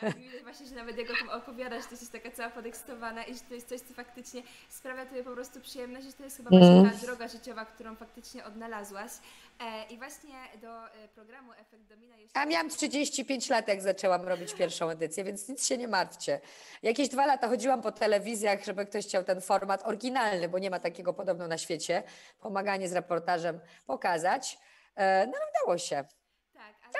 [0.00, 3.40] tak, właśnie, że nawet jak o tym opowiadasz, to jest taka cała podekscytowana i że
[3.40, 6.80] to jest coś, co faktycznie sprawia Tobie po prostu przyjemność, że to jest chyba mm.
[6.80, 9.12] właśnie ta droga życiowa, którą faktycznie odnalazłaś.
[9.60, 12.40] E, I właśnie do e, programu Efekt Domina jeszcze...
[12.40, 16.40] A miałam 35 lat, jak zaczęłam robić pierwszą edycję, więc nic się nie martwcie.
[16.82, 20.80] Jakieś dwa lata chodziłam po telewizjach, żeby ktoś chciał ten format oryginalny, bo nie ma
[20.80, 22.02] takiego podobno na świecie,
[22.40, 24.58] pomaganie z reportażem pokazać.
[24.96, 26.04] E, no udało się.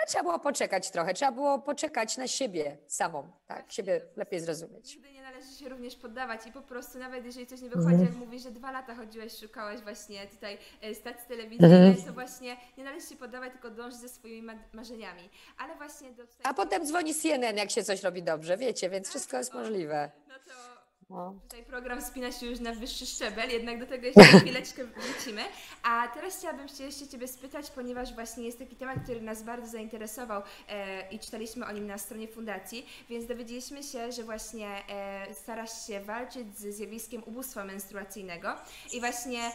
[0.05, 4.95] Tak, trzeba było poczekać trochę, trzeba było poczekać na siebie samą, tak, siebie lepiej zrozumieć.
[4.95, 8.07] Nigdy nie należy się również poddawać i po prostu nawet jeżeli coś nie wychodzi, mm.
[8.07, 12.03] jak mówisz, że dwa lata chodziłeś, szukałeś właśnie tutaj e, stacji telewizyjnej, mm.
[12.03, 15.31] to właśnie nie należy się poddawać, tylko dążyć ze swoimi marzeniami.
[15.59, 16.23] Ale właśnie do.
[16.43, 20.11] A potem dzwoni CNN, jak się coś robi dobrze, wiecie, więc wszystko jest możliwe.
[20.29, 20.74] No to
[21.11, 21.35] no.
[21.43, 25.43] Tutaj program spina się już na wyższy szczebel, jednak do tego jeszcze chwileczkę wrócimy.
[25.83, 29.67] A teraz chciałabym się jeszcze Ciebie spytać, ponieważ właśnie jest taki temat, który nas bardzo
[29.67, 35.35] zainteresował e, i czytaliśmy o nim na stronie fundacji, więc dowiedzieliśmy się, że właśnie e,
[35.35, 38.49] starasz się walczyć z zjawiskiem ubóstwa menstruacyjnego
[38.93, 39.53] i właśnie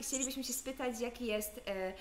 [0.00, 1.92] chcielibyśmy się spytać, jaki jest e,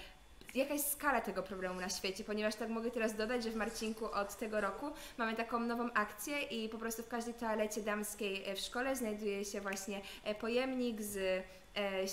[0.57, 4.05] jaka jest skala tego problemu na świecie, ponieważ tak mogę teraz dodać, że w Marcinku
[4.11, 8.55] od tego roku mamy taką nową akcję i po prostu w każdej toalecie damskiej e,
[8.55, 11.43] w szkole znajduje się właśnie e, pojemnik z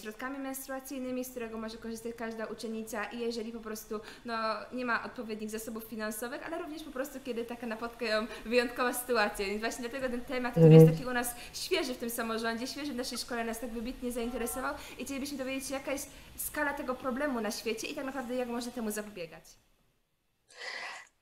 [0.01, 4.35] środkami menstruacyjnymi, z którego może korzystać każda uczennica i jeżeli po prostu no,
[4.73, 9.47] nie ma odpowiednich zasobów finansowych, ale również po prostu kiedy taka napotka ją wyjątkowa sytuacja.
[9.47, 10.99] Więc właśnie dlatego ten temat, który jest mhm.
[10.99, 14.75] taki u nas świeży w tym samorządzie, świeży w naszej szkole nas tak wybitnie zainteresował
[14.99, 18.49] i chcielibyśmy dowiedzieć się, jaka jest skala tego problemu na świecie i tak naprawdę jak
[18.49, 19.45] można temu zapobiegać.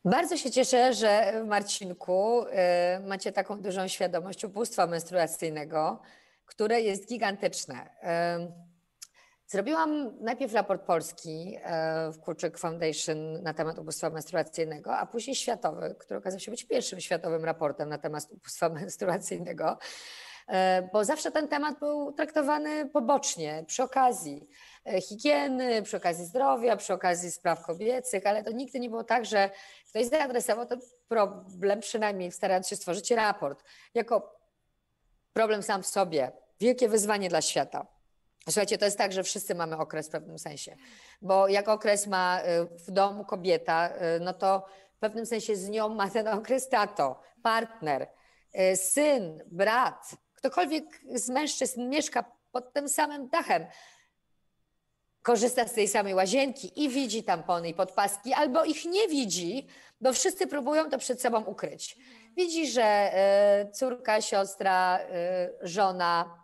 [0.04, 6.02] Bardzo się cieszę, że Marcinku y, macie taką dużą świadomość ubóstwa menstruacyjnego
[6.46, 7.88] które jest gigantyczne.
[9.52, 15.96] Zrobiłam najpierw raport polski e, w Kurczyk Foundation na temat ubóstwa menstruacyjnego, a później światowy,
[15.98, 19.78] który okazał się być pierwszym światowym raportem na temat ubóstwa menstruacyjnego,
[20.48, 24.48] e, bo zawsze ten temat był traktowany pobocznie, przy okazji
[24.86, 29.24] e, higieny, przy okazji zdrowia, przy okazji spraw kobiecych, ale to nigdy nie było tak,
[29.24, 29.50] że
[29.88, 34.41] ktoś zaadresował ten problem, przynajmniej starając się stworzyć raport, jako
[35.32, 37.86] problem sam w sobie, wielkie wyzwanie dla świata.
[38.44, 40.76] Słuchajcie, to jest tak, że wszyscy mamy okres w pewnym sensie,
[41.22, 42.44] bo jak okres ma y,
[42.78, 44.66] w domu kobieta, y, no to
[44.96, 48.08] w pewnym sensie z nią ma ten okres tato, partner,
[48.72, 53.66] y, syn, brat, ktokolwiek z mężczyzn mieszka pod tym samym dachem,
[55.22, 59.66] korzysta z tej samej łazienki i widzi tampony i podpaski, albo ich nie widzi,
[60.00, 61.98] bo wszyscy próbują to przed sobą ukryć.
[62.36, 63.12] Widzi, że
[63.72, 64.98] córka, siostra,
[65.60, 66.42] żona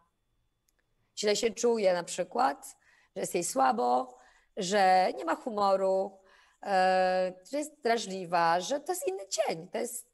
[1.18, 2.76] źle się czuje na przykład,
[3.16, 4.18] że jest jej słabo,
[4.56, 6.18] że nie ma humoru,
[6.62, 10.08] e, że jest drażliwa, że to jest inny dzień, to jest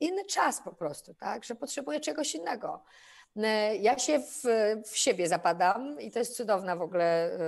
[0.00, 1.44] inny czas po prostu, tak?
[1.44, 2.84] że potrzebuje czegoś innego.
[3.36, 4.42] E, ja się w,
[4.90, 7.38] w, siebie zapadam i to jest cudowna w ogóle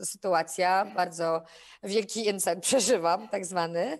[0.00, 0.84] y, sytuacja.
[0.96, 1.42] Bardzo
[1.82, 3.98] wielki insight przeżywam, tak zwany.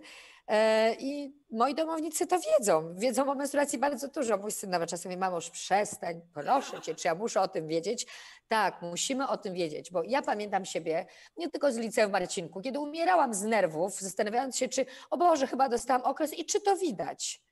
[0.50, 2.94] E, I moi domownicy to wiedzą.
[2.94, 4.36] Wiedzą o menstruacji bardzo dużo.
[4.36, 8.06] Mój syn nawet czasami, mamo, już przestań, proszę cię, czy ja muszę o tym wiedzieć?
[8.48, 12.78] Tak, musimy o tym wiedzieć, bo ja pamiętam siebie, nie tylko z liceum Marcinku, kiedy
[12.78, 17.42] umierałam z nerwów, zastanawiając się, czy, o Boże, chyba dostałam okres i czy to widać.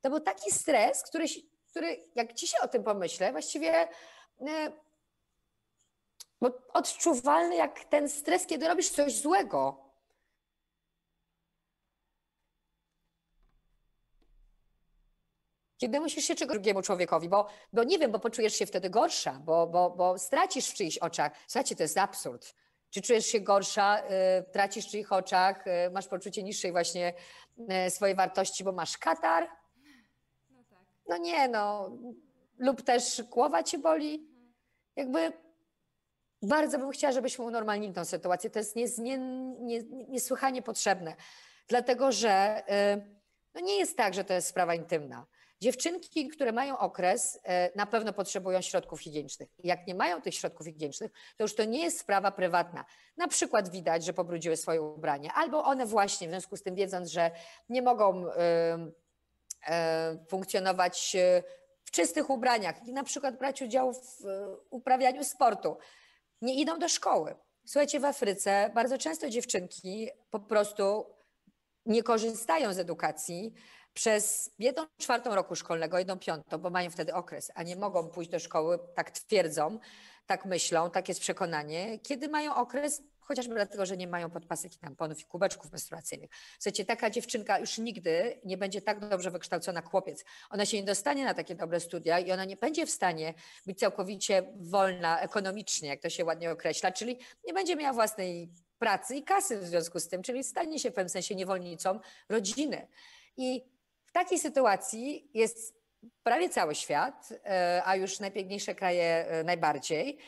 [0.00, 1.24] To był taki stres, który,
[1.70, 3.88] który jak dzisiaj o tym pomyślę, właściwie
[4.40, 4.72] e,
[6.72, 9.87] odczuwalny jak ten stres, kiedy robisz coś złego
[15.78, 19.32] kiedy musisz się czegoś drugiemu człowiekowi, bo, bo nie wiem, bo poczujesz się wtedy gorsza,
[19.32, 21.32] bo, bo, bo stracisz w czyichś oczach.
[21.46, 22.54] Słuchajcie, to jest absurd.
[22.90, 24.04] Czy czujesz się gorsza, y,
[24.52, 27.14] tracisz w czyich oczach, y, masz poczucie niższej właśnie
[27.86, 29.50] y, swojej wartości, bo masz katar?
[30.50, 30.78] No tak.
[31.08, 31.90] No nie, no.
[32.58, 34.28] Lub też głowa cię boli.
[34.96, 35.32] Jakby
[36.42, 38.50] bardzo bym chciała, żebyśmy unormalnili tę sytuację.
[38.50, 41.16] To jest niezmien, nie, niesłychanie potrzebne,
[41.68, 42.62] dlatego że
[42.96, 43.18] y,
[43.54, 45.26] no nie jest tak, że to jest sprawa intymna.
[45.60, 47.40] Dziewczynki, które mają okres, y,
[47.76, 49.48] na pewno potrzebują środków higienicznych.
[49.64, 52.84] Jak nie mają tych środków higienicznych, to już to nie jest sprawa prywatna.
[53.16, 57.10] Na przykład widać, że pobrudziły swoje ubranie, albo one właśnie w związku z tym wiedząc,
[57.10, 57.30] że
[57.68, 58.30] nie mogą y,
[60.28, 61.16] funkcjonować
[61.84, 64.24] w czystych ubraniach i na przykład brać udział w
[64.70, 65.76] uprawianiu sportu,
[66.42, 67.36] nie idą do szkoły.
[67.66, 71.06] Słuchajcie, w Afryce bardzo często dziewczynki po prostu
[71.86, 73.52] nie korzystają z edukacji
[73.94, 78.30] przez jedną czwartą roku szkolnego, jedną piątą, bo mają wtedy okres, a nie mogą pójść
[78.30, 79.78] do szkoły, tak twierdzą,
[80.26, 81.98] tak myślą, tak jest przekonanie.
[81.98, 86.30] Kiedy mają okres, chociażby dlatego, że nie mają podpasek i tamponów i kubeczków menstruacyjnych.
[86.58, 90.24] Słuchajcie, taka dziewczynka już nigdy nie będzie tak dobrze wykształcona chłopiec.
[90.50, 93.34] Ona się nie dostanie na takie dobre studia i ona nie będzie w stanie
[93.66, 99.16] być całkowicie wolna ekonomicznie, jak to się ładnie określa, czyli nie będzie miała własnej pracy
[99.16, 102.88] i kasy w związku z tym, czyli stanie się w pewnym sensie niewolnicą rodziny.
[103.36, 103.77] I
[104.18, 105.74] takiej sytuacji jest
[106.22, 110.18] prawie cały świat, e, a już najpiękniejsze kraje e, najbardziej.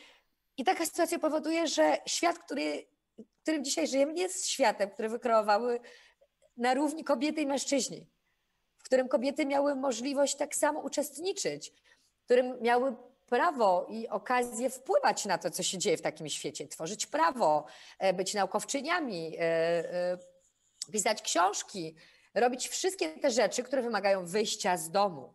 [0.57, 2.85] I taka sytuacja powoduje, że świat, który
[3.41, 5.79] którym dzisiaj żyjemy, nie jest światem, który wykreowały
[6.57, 8.07] na równi kobiety i mężczyźni,
[8.77, 11.73] w którym kobiety miały możliwość tak samo uczestniczyć,
[12.21, 12.95] w którym miały
[13.27, 17.65] prawo i okazję wpływać na to, co się dzieje w takim świecie, tworzyć prawo,
[17.99, 19.37] e, być naukowczyniami,
[20.91, 21.95] pisać książki,
[22.33, 25.33] robić wszystkie te rzeczy, które wymagają wyjścia z domu,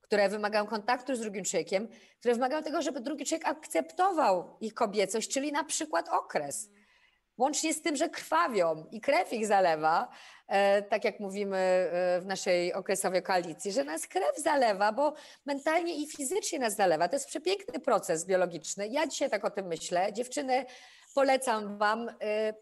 [0.00, 5.30] które wymagają kontaktu z drugim człowiekiem, które wymagają tego, żeby drugi człowiek akceptował ich kobiecość,
[5.30, 6.68] czyli na przykład okres
[7.38, 10.08] łącznie z tym, że krwawią i krew ich zalewa,
[10.48, 15.14] e, tak jak mówimy e, w naszej okresowej koalicji, że nas krew zalewa, bo
[15.46, 17.08] mentalnie i fizycznie nas zalewa.
[17.08, 18.88] To jest przepiękny proces biologiczny.
[18.88, 20.12] Ja dzisiaj tak o tym myślę.
[20.12, 20.66] Dziewczyny,
[21.14, 22.54] polecam Wam, e,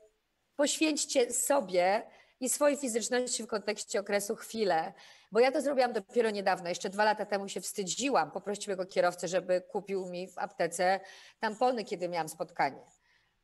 [0.56, 2.02] poświęćcie sobie
[2.42, 4.92] i swojej fizyczności w kontekście okresu chwilę,
[5.32, 6.68] bo ja to zrobiłam dopiero niedawno.
[6.68, 11.00] Jeszcze dwa lata temu się wstydziłam poprosić mojego kierowcę, żeby kupił mi w aptece
[11.40, 12.82] tampony, kiedy miałam spotkanie.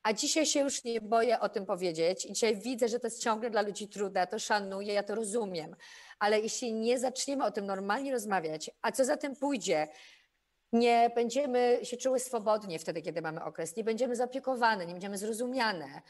[0.02, 2.24] A dzisiaj się już nie boję o tym powiedzieć.
[2.24, 4.20] I dzisiaj widzę, że to jest ciągle dla ludzi trudne.
[4.20, 5.76] Ja to szanuję, ja to rozumiem.
[6.18, 9.88] Ale jeśli nie zaczniemy o tym normalnie rozmawiać, a co za tym pójdzie,
[10.72, 16.02] nie będziemy się czuły swobodnie wtedy, kiedy mamy okres, nie będziemy zaopiekowane, nie będziemy zrozumiane,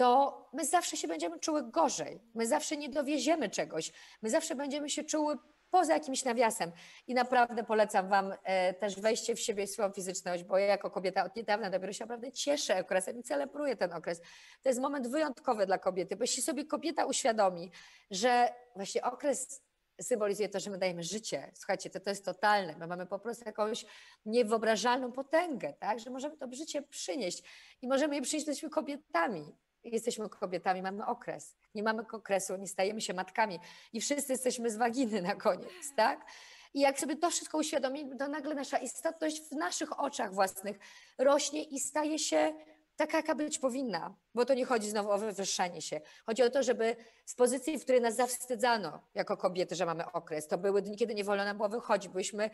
[0.00, 2.20] to my zawsze się będziemy czuły gorzej.
[2.34, 3.92] My zawsze nie dowieziemy czegoś.
[4.22, 5.38] My zawsze będziemy się czuły
[5.70, 6.72] poza jakimś nawiasem.
[7.06, 10.90] I naprawdę polecam Wam e, też wejście w siebie i swoją fizyczność, bo ja jako
[10.90, 14.20] kobieta od niedawna dopiero się naprawdę cieszę okresem i celebruję ten okres.
[14.62, 17.70] To jest moment wyjątkowy dla kobiety, bo jeśli sobie kobieta uświadomi,
[18.10, 19.62] że właśnie okres
[20.02, 21.52] symbolizuje to, że my dajemy życie.
[21.54, 22.76] Słuchajcie, to, to jest totalne.
[22.76, 23.84] My mamy po prostu jakąś
[24.26, 26.00] niewyobrażalną potęgę, tak?
[26.00, 27.42] że możemy to życie przynieść
[27.82, 31.56] i możemy je przynieść, jesteśmy kobietami jesteśmy kobietami, mamy okres.
[31.74, 33.58] Nie mamy okresu, nie stajemy się matkami
[33.92, 36.26] i wszyscy jesteśmy z waginy na koniec, tak?
[36.74, 40.78] I jak sobie to wszystko uświadomimy, to nagle nasza istotność w naszych oczach własnych
[41.18, 42.54] rośnie i staje się
[43.00, 46.00] taka, jaka być powinna, bo to nie chodzi znowu o wywyższanie się.
[46.26, 50.46] Chodzi o to, żeby z pozycji, w której nas zawstydzano jako kobiety, że mamy okres,
[50.46, 52.50] to były dni, kiedy nie wolno nam było wychodzić, byliśmy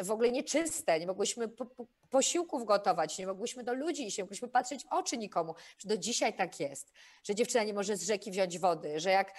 [0.00, 4.24] w ogóle nieczyste, nie mogłyśmy po, po, posiłków gotować, nie mogłyśmy do ludzi iść, nie
[4.24, 6.92] mogłyśmy patrzeć oczy nikomu, że do dzisiaj tak jest,
[7.24, 9.34] że dziewczyna nie może z rzeki wziąć wody, że jak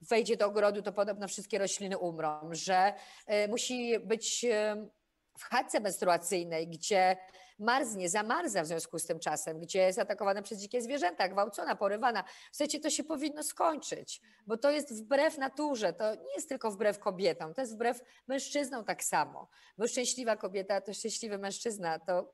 [0.00, 2.94] wejdzie do ogrodu, to podobno wszystkie rośliny umrą, że
[3.26, 4.46] e, musi być
[5.38, 7.16] w chatce menstruacyjnej, gdzie
[7.58, 12.24] marznie, zamarza w związku z tym czasem, gdzie jest atakowana przez dzikie zwierzęta, gwałcona, porywana.
[12.52, 16.98] Słuchajcie, to się powinno skończyć, bo to jest wbrew naturze, to nie jest tylko wbrew
[16.98, 19.48] kobietom, to jest wbrew mężczyznom tak samo.
[19.78, 22.32] Bo szczęśliwa kobieta to szczęśliwy mężczyzna, to,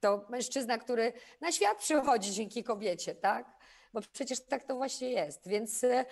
[0.00, 3.58] to mężczyzna, który na świat przychodzi dzięki kobiecie, tak?
[3.92, 5.84] Bo przecież tak to właśnie jest, więc...
[5.84, 6.04] E,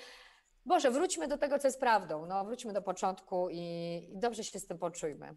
[0.67, 2.27] Boże, wróćmy do tego, co jest prawdą.
[2.27, 3.61] No, wróćmy do początku i,
[4.13, 5.37] i dobrze się z tym poczujmy.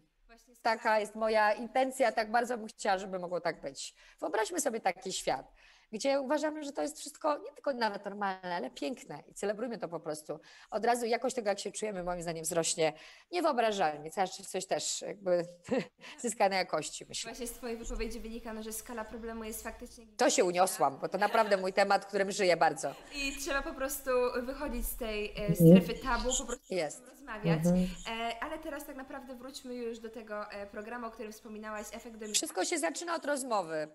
[0.62, 3.94] Taka jest moja intencja, tak bardzo bym chciała, żeby mogło tak być.
[4.20, 5.52] Wyobraźmy sobie taki świat,
[5.92, 9.88] gdzie uważamy, że to jest wszystko nie tylko nawet normalne, ale piękne i celebrujmy to
[9.88, 10.40] po prostu.
[10.70, 12.92] Od razu jakość tego, jak się czujemy, moim zdaniem wzrośnie
[13.32, 14.10] niewyobrażalnie.
[14.10, 15.44] Cała coś też jakby
[16.22, 17.30] zyska na jakości, myślę.
[17.30, 20.06] Właśnie z Twojej wypowiedzi wynika, no, że skala problemu jest faktycznie...
[20.16, 22.94] To się uniosłam, bo to naprawdę mój temat, którym żyję bardzo.
[23.14, 24.10] I trzeba po prostu
[24.42, 27.08] wychodzić z tej e, strefy tabu, po prostu Jest.
[27.08, 27.58] rozmawiać.
[27.66, 27.88] Mhm.
[28.08, 32.16] E, ale teraz tak naprawdę wróćmy już do tego e, programu, o którym wspominałaś, Efekt
[32.16, 32.34] Domina.
[32.34, 33.88] Wszystko się zaczyna od rozmowy.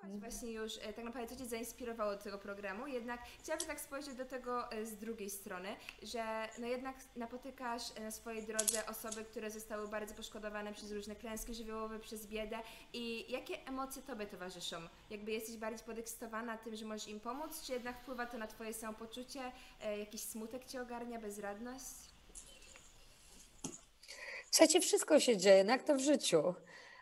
[0.00, 3.80] Powiedziałaś właśnie już e, tak naprawdę, co Cię zainspirowało do tego programu, jednak chciałabym tak
[3.80, 8.86] spojrzeć do tego e, z drugiej strony, że no jednak napotykasz e, na swojej drodze
[8.86, 12.58] osoby, które zostały bardzo poszkodowane przez różne klęski żywiołowe, przez biedę
[12.92, 14.76] i jakie emocje Tobie towarzyszą?
[15.10, 18.74] Jakby jesteś bardziej podekscytowana tym, że możesz im pomóc, czy jednak wpływa to na Twoje
[18.74, 19.52] samopoczucie,
[19.98, 21.84] jakiś smutek Cię ogarnia, bezradność?
[24.50, 26.54] Słuchajcie, wszystko się dzieje, no jak to w życiu.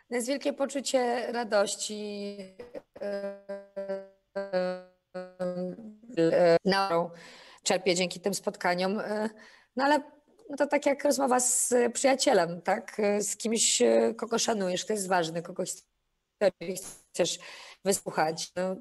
[0.09, 2.35] To jest wielkie poczucie radości,
[6.65, 7.09] na którą
[7.63, 9.01] czerpię dzięki tym spotkaniom.
[9.75, 10.01] No ale
[10.49, 12.97] no to tak jak rozmowa z przyjacielem, tak?
[13.19, 13.81] Z kimś,
[14.17, 15.73] kogo szanujesz, kto jest ważny, kogoś
[17.11, 17.39] chcesz
[17.85, 18.51] wysłuchać.
[18.55, 18.75] No,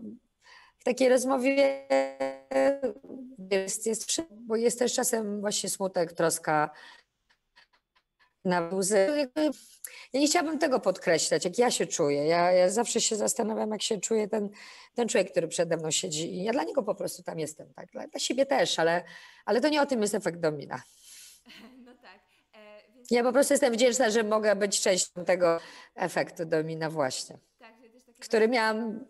[0.78, 1.88] w takiej rozmowie
[3.50, 6.70] jest, jest, bo jest też czasem właśnie smutek, troska,
[8.44, 9.28] na łzy.
[10.12, 12.26] Ja nie chciałabym tego podkreślać, jak ja się czuję.
[12.26, 14.50] Ja, ja zawsze się zastanawiam, jak się czuje ten,
[14.94, 16.34] ten człowiek, który przede mną siedzi.
[16.34, 17.90] I ja dla niego po prostu tam jestem, tak?
[17.92, 19.04] Dla, dla siebie też, ale,
[19.44, 20.82] ale to nie o tym jest efekt domina.
[21.84, 22.20] No tak.
[22.54, 25.60] E, więc Ja po prostu jestem wdzięczna, że mogę być częścią tego
[25.94, 27.74] efektu domina właśnie, tak,
[28.20, 29.04] który miałam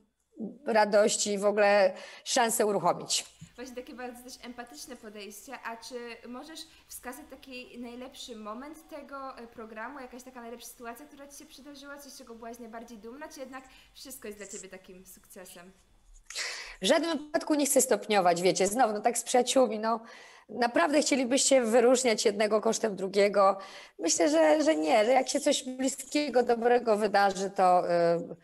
[0.67, 1.93] radość i w ogóle
[2.25, 3.25] szansę uruchomić.
[3.57, 9.47] Właśnie takie bardzo też empatyczne podejście, a czy możesz wskazać taki najlepszy moment tego e,
[9.47, 13.41] programu, jakaś taka najlepsza sytuacja, która Ci się przydarzyła, coś czego byłaś najbardziej dumna, czy
[13.41, 13.65] jednak
[13.95, 15.73] wszystko jest dla Ciebie takim sukcesem?
[16.83, 20.01] W żadnym wypadku nie chcę stopniować, wiecie, znowu, no tak z przyjaciółmi, no
[20.49, 23.59] naprawdę chcielibyście wyróżniać jednego kosztem drugiego.
[23.99, 27.83] Myślę, że, że nie, że jak się coś bliskiego, dobrego wydarzy, to,
[28.29, 28.37] yy,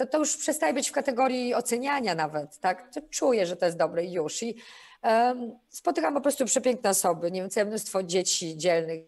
[0.00, 2.94] to, to już przestaje być w kategorii oceniania nawet, tak?
[2.94, 4.42] To czuję, że to jest dobre już.
[4.42, 4.56] I
[5.02, 9.00] em, spotykam po prostu przepiękne osoby, nie wiem, całe mnóstwo dzieci dzielnych,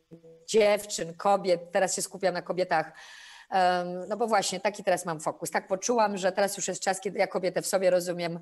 [0.47, 2.93] dziewczyn, kobiet, teraz się skupiam na kobietach,
[3.53, 5.51] Em, no bo właśnie taki teraz mam fokus.
[5.51, 8.41] Tak poczułam, że teraz już jest czas, kiedy ja kobietę w sobie rozumiem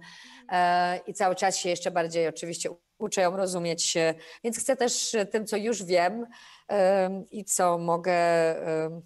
[0.52, 3.96] e, i cały czas się jeszcze bardziej oczywiście uczę ją rozumieć.
[3.96, 6.26] e, Więc chcę też e, tym, co już wiem
[6.68, 8.14] em, i co mogę
[8.84, 9.02] em,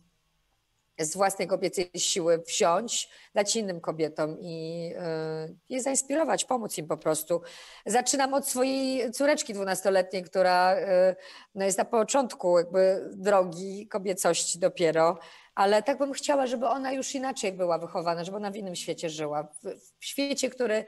[0.98, 6.96] z własnej kobiecej siły wziąć, dać innym kobietom i e, je zainspirować, pomóc im po
[6.96, 7.42] prostu.
[7.86, 11.16] Zaczynam od swojej córeczki dwunastoletniej, która e,
[11.54, 15.18] no jest na początku jakby drogi kobiecości dopiero,
[15.54, 19.10] ale tak bym chciała, żeby ona już inaczej była wychowana, żeby ona w innym świecie
[19.10, 19.42] żyła.
[19.42, 20.84] W, w świecie, który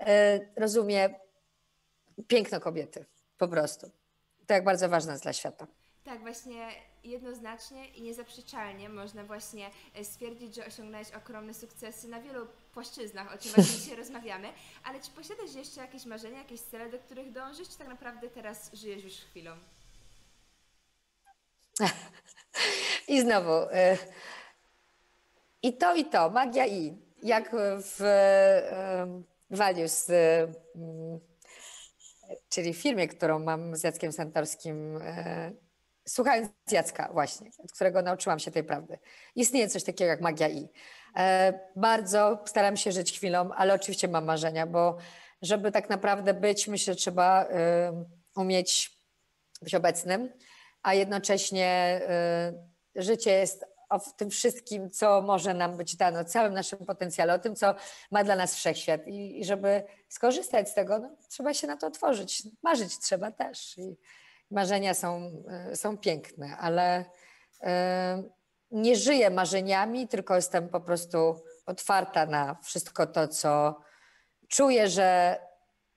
[0.00, 1.14] e, rozumie
[2.26, 3.04] piękno kobiety,
[3.38, 3.90] po prostu.
[4.46, 5.66] To jak bardzo ważne jest dla świata.
[6.04, 6.68] Tak, właśnie
[7.04, 13.38] jednoznacznie i niezaprzeczalnie można właśnie e, stwierdzić, że osiągnąłeś ogromne sukcesy na wielu płaszczyznach, o
[13.38, 14.48] czym właśnie dzisiaj rozmawiamy,
[14.84, 18.70] ale czy posiadasz jeszcze jakieś marzenia, jakieś cele, do których dążysz, czy tak naprawdę teraz
[18.74, 19.56] żyjesz już chwilą?
[23.08, 23.98] I znowu, y,
[25.62, 26.96] i to, i to, magia i.
[27.22, 28.04] Jak w y,
[30.76, 31.20] mm,
[32.48, 34.98] czyli firmie, którą mam z Jackiem Santorskim,
[36.08, 38.98] słuchając Jacka właśnie, od którego nauczyłam się tej prawdy.
[39.34, 40.68] Istnieje coś takiego jak magia i.
[41.16, 44.98] E, Bardzo staram się żyć chwilą, ale oczywiście mam marzenia, bo
[45.42, 47.48] żeby tak naprawdę być, myślę, trzeba y,
[48.36, 48.98] umieć
[49.62, 50.32] być obecnym,
[50.82, 52.00] a jednocześnie
[52.96, 57.34] y, życie jest o tym wszystkim, co może nam być dane, o całym naszym potencjale,
[57.34, 57.74] o tym, co
[58.10, 59.06] ma dla nas wszechświat.
[59.06, 62.42] I, i żeby skorzystać z tego, no, trzeba się na to otworzyć.
[62.62, 63.78] Marzyć trzeba też.
[63.78, 63.96] I
[64.52, 65.42] marzenia są,
[65.72, 67.66] y, są piękne, ale y,
[68.70, 73.80] nie żyję marzeniami, tylko jestem po prostu otwarta na wszystko to, co
[74.48, 75.38] czuję, że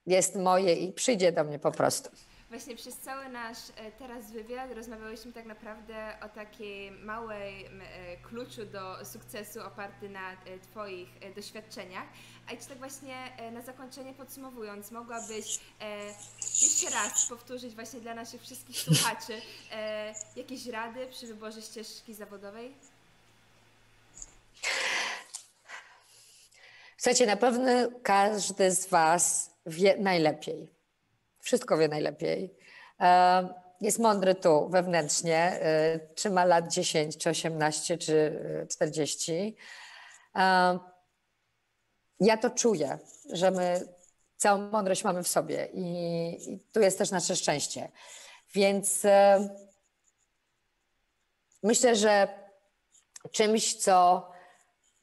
[0.06, 2.10] jest moje i przyjdzie do mnie po prostu.
[2.50, 7.70] Właśnie przez cały nasz e, teraz wywiad rozmawiałyśmy tak naprawdę o takiej małej e,
[8.16, 12.06] kluczu do sukcesu oparty na e, Twoich doświadczeniach.
[12.46, 13.14] A czy tak właśnie
[13.52, 15.60] na zakończenie podsumowując, mogłabyś
[16.62, 19.40] jeszcze raz powtórzyć właśnie dla naszych wszystkich słuchaczy
[20.36, 22.74] jakieś rady przy wyborze ścieżki zawodowej?
[26.96, 27.70] Słuchajcie, na pewno
[28.02, 30.75] każdy z Was wie najlepiej.
[31.46, 32.54] Wszystko wie najlepiej.
[33.00, 33.48] E,
[33.80, 39.56] Jest mądry tu wewnętrznie, e, czy ma lat 10, czy 18, czy e, 40.
[40.36, 40.78] E,
[42.20, 42.98] ja to czuję,
[43.32, 43.88] że my
[44.36, 45.84] całą mądrość mamy w sobie i,
[46.52, 47.90] i tu jest też nasze szczęście.
[48.54, 49.48] Więc e,
[51.62, 52.28] myślę, że
[53.30, 54.28] czymś, co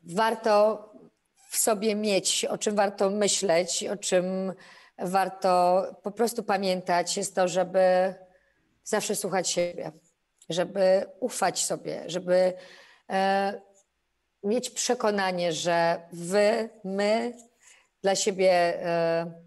[0.03, 0.89] warto
[1.49, 4.53] w sobie mieć, o czym warto myśleć, o czym
[4.97, 8.15] warto po prostu pamiętać, jest to, żeby
[8.83, 9.91] zawsze słuchać siebie,
[10.49, 12.53] żeby ufać sobie, żeby
[13.09, 13.61] e,
[14.43, 17.33] mieć przekonanie, że wy, my
[18.01, 18.51] dla siebie
[18.85, 19.43] e,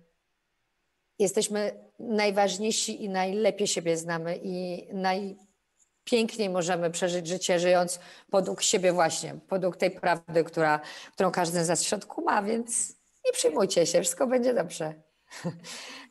[1.18, 9.34] jesteśmy najważniejsi i najlepiej siebie znamy i najpiękniej możemy przeżyć życie, żyjąc podług siebie właśnie,
[9.48, 10.80] podług tej prawdy, która,
[11.12, 15.05] którą każdy z nas w środku ma, więc nie przejmujcie się, wszystko będzie dobrze.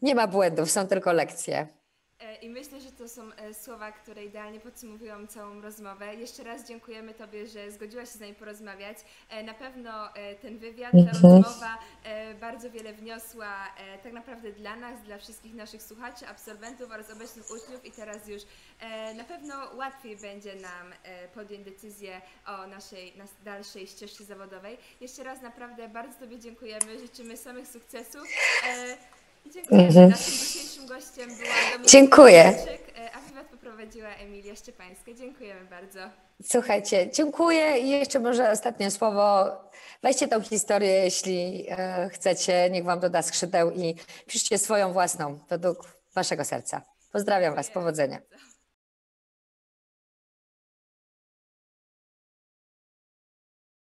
[0.02, 1.68] Nie ma błędów, są tylko lekcje.
[2.42, 6.16] I myślę, że to są e, słowa, które idealnie podsumowują całą rozmowę.
[6.16, 8.98] Jeszcze raz dziękujemy Tobie, że zgodziłaś się z nami porozmawiać.
[9.30, 11.34] E, Na pewno e, ten wywiad, ta Mhm.
[11.44, 11.78] rozmowa
[12.42, 13.56] bardzo wiele wniosła
[14.04, 18.42] tak naprawdę dla nas, dla wszystkich naszych słuchaczy, absolwentów oraz obecnych uczniów i teraz już
[19.16, 20.94] na pewno łatwiej będzie nam
[21.34, 24.78] podjąć decyzję o naszej nas dalszej ścieżce zawodowej.
[25.02, 28.24] Jeszcze raz naprawdę bardzo Tobie dziękujemy, życzymy samych sukcesów.
[29.46, 29.88] I Dziękujemy.
[29.88, 30.10] Mhm.
[30.10, 32.44] Naszym dzisiejszym gościem była Dominika Dziękuję.
[32.44, 35.14] E, a poprowadziła Emilia Szczepańska.
[35.14, 36.00] Dziękujemy bardzo.
[36.44, 39.52] Słuchajcie, dziękuję i jeszcze może ostatnie słowo.
[40.04, 43.96] Weźcie tą historię, jeśli e, chcecie, niech Wam doda skrzydeł i
[44.28, 45.78] piszcie swoją własną według
[46.16, 46.82] Waszego serca.
[47.12, 48.20] Pozdrawiam Was, powodzenia.